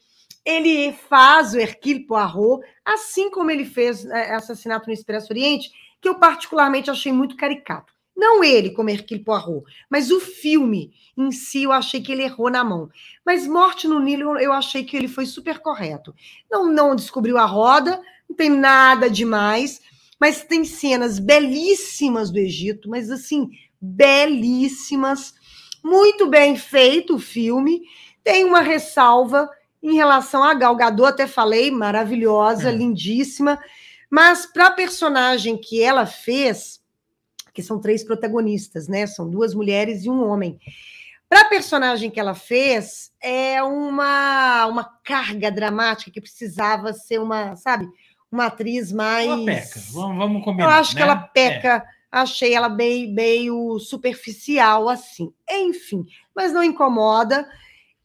[0.46, 5.70] Ele faz o Hercule Poirot, assim como ele fez é, Assassinato no Expresso Oriente,
[6.02, 7.94] que eu particularmente achei muito caricato.
[8.16, 12.50] Não ele como Hercule Poirot, mas o filme em si eu achei que ele errou
[12.50, 12.90] na mão.
[13.26, 16.14] Mas Morte no Nilo eu achei que ele foi super correto.
[16.50, 19.82] Não, não descobriu a roda, não tem nada demais,
[20.20, 25.34] mas tem cenas belíssimas do Egito, mas assim, belíssimas,
[25.84, 27.82] muito bem feito o filme.
[28.24, 29.50] Tem uma ressalva
[29.82, 32.72] em relação a Gal Gadot, até falei, maravilhosa, é.
[32.72, 33.60] lindíssima,
[34.10, 36.82] mas para a personagem que ela fez,
[37.54, 39.08] que são três protagonistas, né?
[39.08, 40.60] São duas mulheres e um homem.
[41.28, 47.56] Para a personagem que ela fez, é uma, uma carga dramática que precisava ser uma,
[47.56, 47.88] sabe,
[48.32, 49.28] uma atriz mais.
[49.28, 50.66] Ela peca, vamos, vamos combinar.
[50.66, 50.98] Eu acho né?
[50.98, 51.86] que ela peca.
[51.98, 55.34] É achei ela bem, meio superficial assim.
[55.50, 56.06] Enfim,
[56.36, 57.48] mas não incomoda.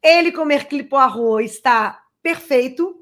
[0.06, 2.94] Ele como Hercule Poirot está perfeito.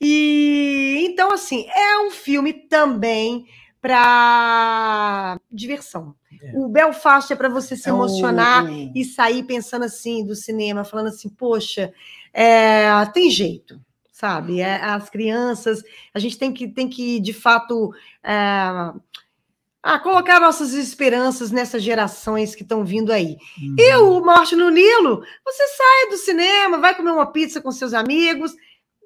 [0.00, 3.46] E então assim, é um filme também
[3.80, 6.14] para diversão.
[6.42, 6.58] É.
[6.58, 8.92] O Belfast é para você se é emocionar o...
[8.94, 11.92] e sair pensando assim do cinema, falando assim, poxa,
[12.32, 13.80] é, tem jeito
[14.14, 14.60] sabe?
[14.60, 15.82] É, as crianças,
[16.14, 17.92] a gente tem que, tem que de fato,
[19.86, 23.36] ah, colocar nossas esperanças nessas gerações que estão vindo aí.
[23.60, 23.76] Uhum.
[23.78, 27.92] E o Morte no Nilo, você sai do cinema, vai comer uma pizza com seus
[27.92, 28.54] amigos,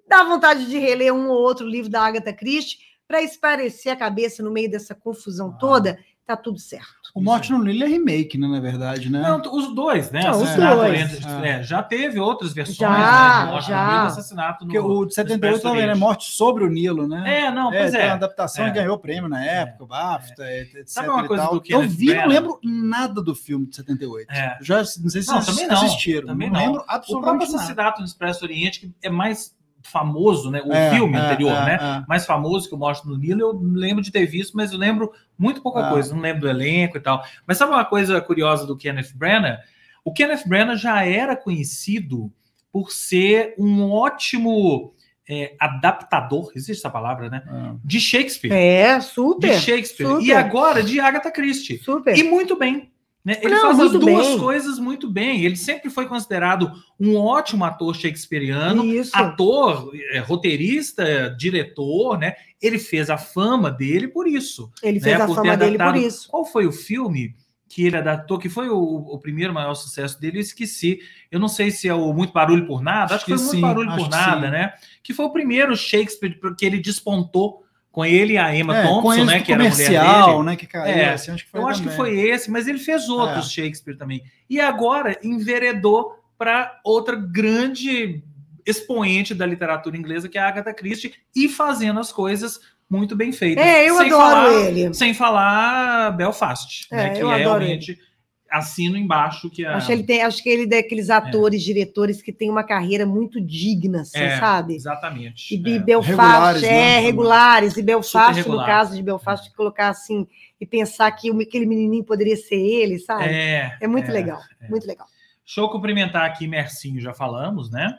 [0.06, 4.40] dá vontade de reler um ou outro livro da Agatha Christie para esparecer a cabeça
[4.40, 5.58] no meio dessa confusão ah.
[5.58, 5.98] toda
[6.28, 7.10] tá tudo certo.
[7.14, 9.22] O Morte no Nilo é remake, né, na verdade, né?
[9.22, 10.24] Não, os dois, né?
[10.24, 11.24] Não, os dois.
[11.42, 13.50] É, já teve outras versões, já, né?
[13.50, 13.82] Morte já.
[13.82, 15.94] no Nilo, assassinato no Porque o de 78 também, né?
[15.94, 17.44] Morte sobre o Nilo, né?
[17.44, 18.02] É, não, pois é.
[18.02, 18.08] é.
[18.10, 18.70] a adaptação é.
[18.70, 20.60] ganhou prêmio na época, o BAFTA, é.
[20.60, 20.82] etc.
[20.86, 24.30] Sabe uma coisa do que Eu vi, não lembro nada do filme de 78.
[24.30, 24.58] É.
[24.60, 26.26] Já, não sei se não, vocês também assistiram.
[26.28, 29.56] Também não, não lembro absolutamente O próprio Assassinato no Expresso Oriente, que é mais
[29.88, 30.62] famoso, né?
[30.64, 31.78] O é, filme é, anterior, é, né?
[31.80, 32.04] É.
[32.08, 35.12] Mais famoso que eu mostro no Nilo, eu lembro de ter visto, mas eu lembro
[35.36, 35.90] muito pouca é.
[35.90, 37.22] coisa, não lembro do elenco e tal.
[37.46, 39.58] Mas sabe uma coisa curiosa do Kenneth Branagh?
[40.04, 42.32] O Kenneth Branagh já era conhecido
[42.72, 44.94] por ser um ótimo
[45.28, 47.42] é, adaptador, existe essa palavra, né?
[47.84, 48.52] De Shakespeare.
[48.52, 49.50] É, super.
[49.50, 50.06] De Shakespeare.
[50.06, 50.24] Super.
[50.24, 51.78] E agora de Agatha Christie.
[51.78, 52.16] Super.
[52.16, 52.90] E muito bem.
[53.28, 53.36] Né?
[53.42, 54.38] Ele Não, faz as duas bem.
[54.38, 55.44] coisas muito bem.
[55.44, 59.14] Ele sempre foi considerado um ótimo ator shakespeariano, Isso.
[59.14, 62.36] ator, é, roteirista, diretor, né?
[62.60, 64.72] Ele fez a fama dele por isso.
[64.82, 65.24] Ele fez né?
[65.24, 66.26] a por fama dele por isso.
[66.30, 67.34] Qual foi o filme
[67.68, 70.38] que ele adaptou, que foi o, o, primeiro maior sucesso dele?
[70.38, 70.98] Eu esqueci.
[71.30, 73.14] Eu não sei se é o Muito Barulho por Nada.
[73.14, 74.72] Acho, acho que foi sim, Muito Barulho por Nada, né?
[75.02, 77.62] Que foi o primeiro Shakespeare que ele despontou
[77.98, 79.40] com ele e a Emma é, Thompson, né?
[79.40, 80.42] Que era a mulher dele.
[80.44, 80.54] né?
[80.54, 81.74] Que caiu, é, assim, acho que eu também.
[81.74, 83.48] acho que foi esse, mas ele fez outros é.
[83.50, 84.22] Shakespeare também.
[84.48, 88.22] E agora enveredou para outra grande
[88.64, 93.32] expoente da literatura inglesa, que é a Agatha Christie, e fazendo as coisas muito bem
[93.32, 93.66] feitas.
[93.66, 94.94] É, eu adoro falar, ele.
[94.94, 98.07] Sem falar Belfast, é, né, que eu é adoro realmente ele
[98.50, 99.76] assino embaixo que a...
[99.76, 101.64] acho que ele tem acho que ele é daqueles atores é.
[101.64, 105.78] diretores que tem uma carreira muito digna assim, é, sabe exatamente e é.
[105.78, 106.98] Belfast regulares, é né?
[107.00, 109.56] regulares e Belfast no caso de Belfast é.
[109.56, 110.26] colocar assim
[110.60, 115.06] e pensar que aquele menininho poderia ser ele sabe é, é muito legal muito legal
[115.48, 117.98] Deixa eu cumprimentar aqui Mercinho, já falamos, né?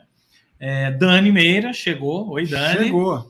[1.00, 2.30] Dani Meira chegou.
[2.30, 2.84] Oi, Dani.
[2.84, 3.26] Chegou.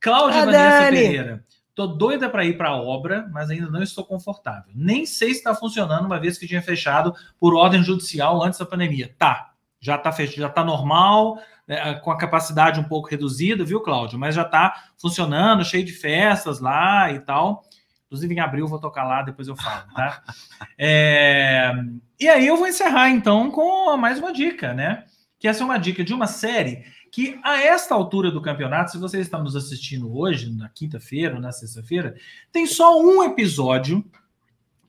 [0.00, 0.96] Cláudia ah, Vanessa Dani.
[0.96, 1.44] Pereira.
[1.78, 4.72] Tô doida para ir para a obra, mas ainda não estou confortável.
[4.74, 8.66] Nem sei se está funcionando, uma vez que tinha fechado por ordem judicial antes da
[8.66, 9.14] pandemia.
[9.16, 13.80] Tá, já está fechado, já está normal, é, com a capacidade um pouco reduzida, viu,
[13.80, 14.18] Cláudio?
[14.18, 17.62] Mas já está funcionando, cheio de festas lá e tal.
[18.06, 20.20] Inclusive, em abril, vou tocar lá, depois eu falo, tá?
[20.76, 21.70] É...
[22.18, 25.04] E aí eu vou encerrar, então, com mais uma dica, né?
[25.38, 28.98] Que essa é uma dica de uma série que, a esta altura do campeonato, se
[28.98, 32.14] você está nos assistindo hoje, na quinta-feira ou na sexta-feira,
[32.52, 34.04] tem só um episódio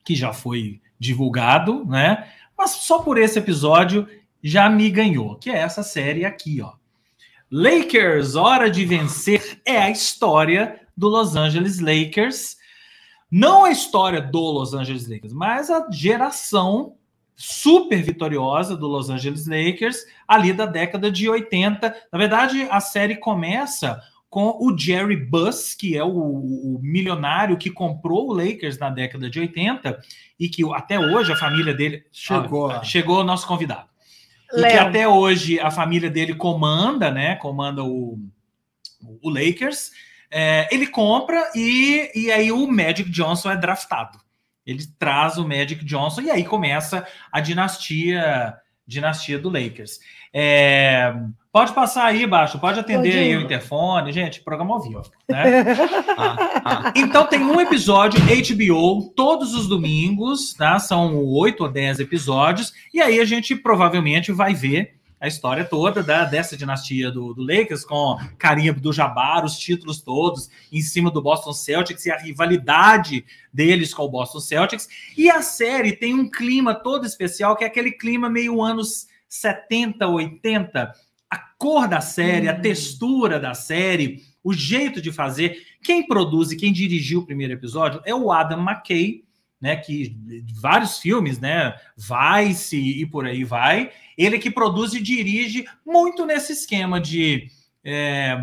[0.04, 2.30] que já foi divulgado, né?
[2.56, 4.06] Mas só por esse episódio
[4.42, 6.72] já me ganhou, que é essa série aqui, ó.
[7.50, 12.56] Lakers, Hora de Vencer é a história do Los Angeles Lakers.
[13.30, 16.96] Não a história do Los Angeles Lakers, mas a geração
[17.40, 21.96] super vitoriosa do Los Angeles Lakers ali da década de 80.
[22.12, 27.70] Na verdade, a série começa com o Jerry Buss, que é o, o, milionário que
[27.70, 29.98] comprou o Lakers na década de 80
[30.38, 33.88] e que até hoje a família dele chegou, ah, chegou o nosso convidado.
[34.52, 37.36] E que até hoje a família dele comanda, né?
[37.36, 38.18] Comanda o,
[39.22, 39.92] o Lakers.
[40.30, 44.18] É, ele compra e, e aí o Magic Johnson é draftado.
[44.70, 48.56] Ele traz o Magic Johnson e aí começa a dinastia
[48.90, 50.00] dinastia do Lakers.
[50.34, 51.14] É,
[51.52, 55.64] pode passar aí, baixo, pode atender aí o interfone, gente, programa ao vivo, né?
[56.18, 56.92] ah, ah.
[56.96, 60.78] Então tem um episódio HBO todos os domingos, tá?
[60.80, 66.02] São oito ou dez episódios, e aí a gente provavelmente vai ver a história toda
[66.02, 71.10] da, dessa dinastia do, do Lakers, com Karim do Jabbar, os títulos todos em cima
[71.10, 74.88] do Boston Celtics e a rivalidade deles com o Boston Celtics.
[75.16, 80.06] E a série tem um clima todo especial, que é aquele clima meio anos 70,
[80.06, 80.94] 80.
[81.30, 82.62] A cor da série, a uhum.
[82.62, 85.62] textura da série, o jeito de fazer.
[85.82, 89.22] Quem produz e quem dirigiu o primeiro episódio é o Adam McKay,
[89.60, 90.16] né, que
[90.60, 93.90] vários filmes, né, Vice e por aí vai.
[94.16, 97.48] Ele que produz e dirige muito nesse esquema de
[97.84, 98.38] é,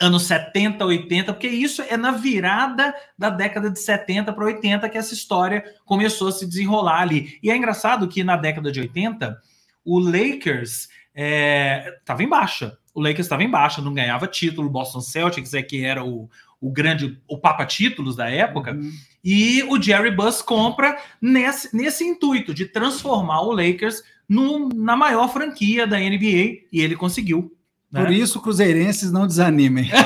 [0.00, 4.98] anos 70, 80, porque isso é na virada da década de 70 para 80 que
[4.98, 7.38] essa história começou a se desenrolar ali.
[7.42, 9.40] E é engraçado que na década de 80
[9.84, 12.76] o Lakers estava é, em baixa.
[12.94, 14.68] O Lakers estava em baixa, não ganhava título.
[14.68, 16.28] O Boston Celtics é que era o,
[16.60, 18.72] o grande, o papa títulos da época.
[18.72, 18.90] Uhum.
[19.28, 25.26] E o Jerry Buss compra nesse, nesse intuito de transformar o Lakers no, na maior
[25.32, 27.52] franquia da NBA e ele conseguiu.
[27.90, 28.04] Né?
[28.04, 29.90] Por isso, cruzeirenses não desanimem.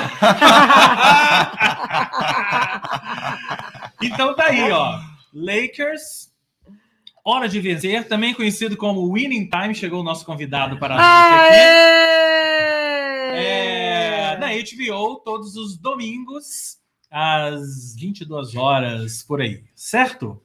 [4.01, 4.99] então tá aí, ó.
[5.35, 6.31] Lakers
[7.23, 11.55] Hora de Vencer, também conhecido como Winning Time, chegou o nosso convidado para a
[13.35, 16.80] é, na HBO, todos os domingos,
[17.11, 20.41] às 22 horas, por aí, certo?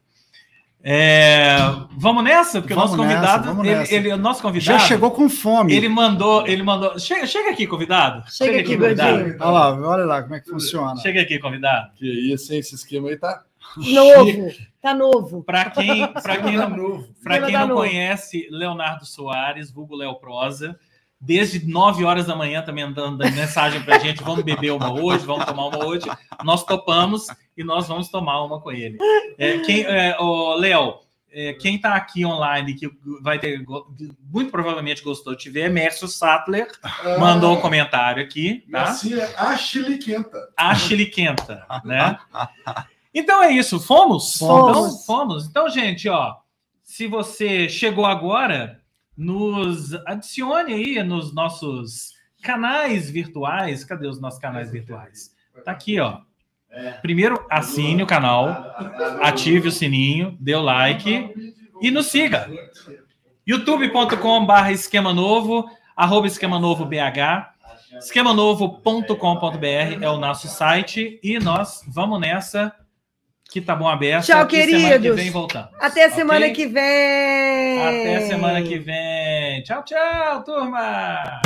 [0.88, 1.58] É,
[1.98, 5.10] vamos nessa, porque vamos o nosso convidado, nessa, ele, ele, o nosso convidado já chegou
[5.10, 5.74] com fome.
[5.74, 7.00] Ele mandou, ele mandou.
[7.00, 8.24] Chega, chega aqui, convidado.
[8.30, 9.36] Chega, chega aqui, convidado.
[9.40, 10.96] Olha lá, olha lá como é que funciona.
[10.98, 11.92] Chega aqui, convidado.
[11.96, 13.44] Que isso, esse esquema aí tá
[13.78, 14.52] Novo,
[14.82, 15.44] tá novo.
[15.44, 20.80] Para quem, pra quem não, pra quem não conhece Leonardo Soares, vulgo Léo Prosa,
[21.26, 25.26] desde 9 horas da manhã também andando mensagem para a gente, vamos beber uma hoje,
[25.26, 26.06] vamos tomar uma hoje.
[26.44, 28.98] Nós topamos e nós vamos tomar uma com ele.
[29.38, 30.16] É, quem, é,
[30.58, 31.00] Léo,
[31.32, 32.90] é, quem está aqui online que
[33.22, 33.66] vai ter
[34.32, 38.64] muito provavelmente gostou de ver é Mércio Sattler, ah, mandou um comentário aqui.
[38.72, 38.86] Tá?
[38.86, 39.34] Merci, é.
[40.56, 42.18] Ashley Quenta, né?
[43.18, 44.36] Então é isso, fomos?
[44.38, 44.70] Fomos.
[44.70, 45.46] Então, fomos.
[45.48, 46.36] Então, gente, ó,
[46.84, 48.82] se você chegou agora,
[49.18, 53.84] nos adicione aí nos nossos canais virtuais.
[53.84, 55.34] Cadê os nossos canais virtuais?
[55.64, 56.20] Tá aqui, ó.
[57.02, 58.76] Primeiro, assine o canal,
[59.22, 62.50] ative o sininho, dê o like e nos siga.
[63.48, 67.56] youtube.com.br esquema novo, arroba esquema novo BH,
[67.98, 72.76] esquemanovo.com.br é o nosso site e nós vamos nessa
[73.50, 74.26] que tá bom aberto.
[74.26, 74.82] Tchau, queridos.
[74.82, 75.70] Semana que vem voltamos.
[75.80, 76.54] Até semana okay?
[76.54, 76.84] que vem.
[77.90, 79.62] Até semana que vem.
[79.64, 81.42] Tchau, tchau, turma.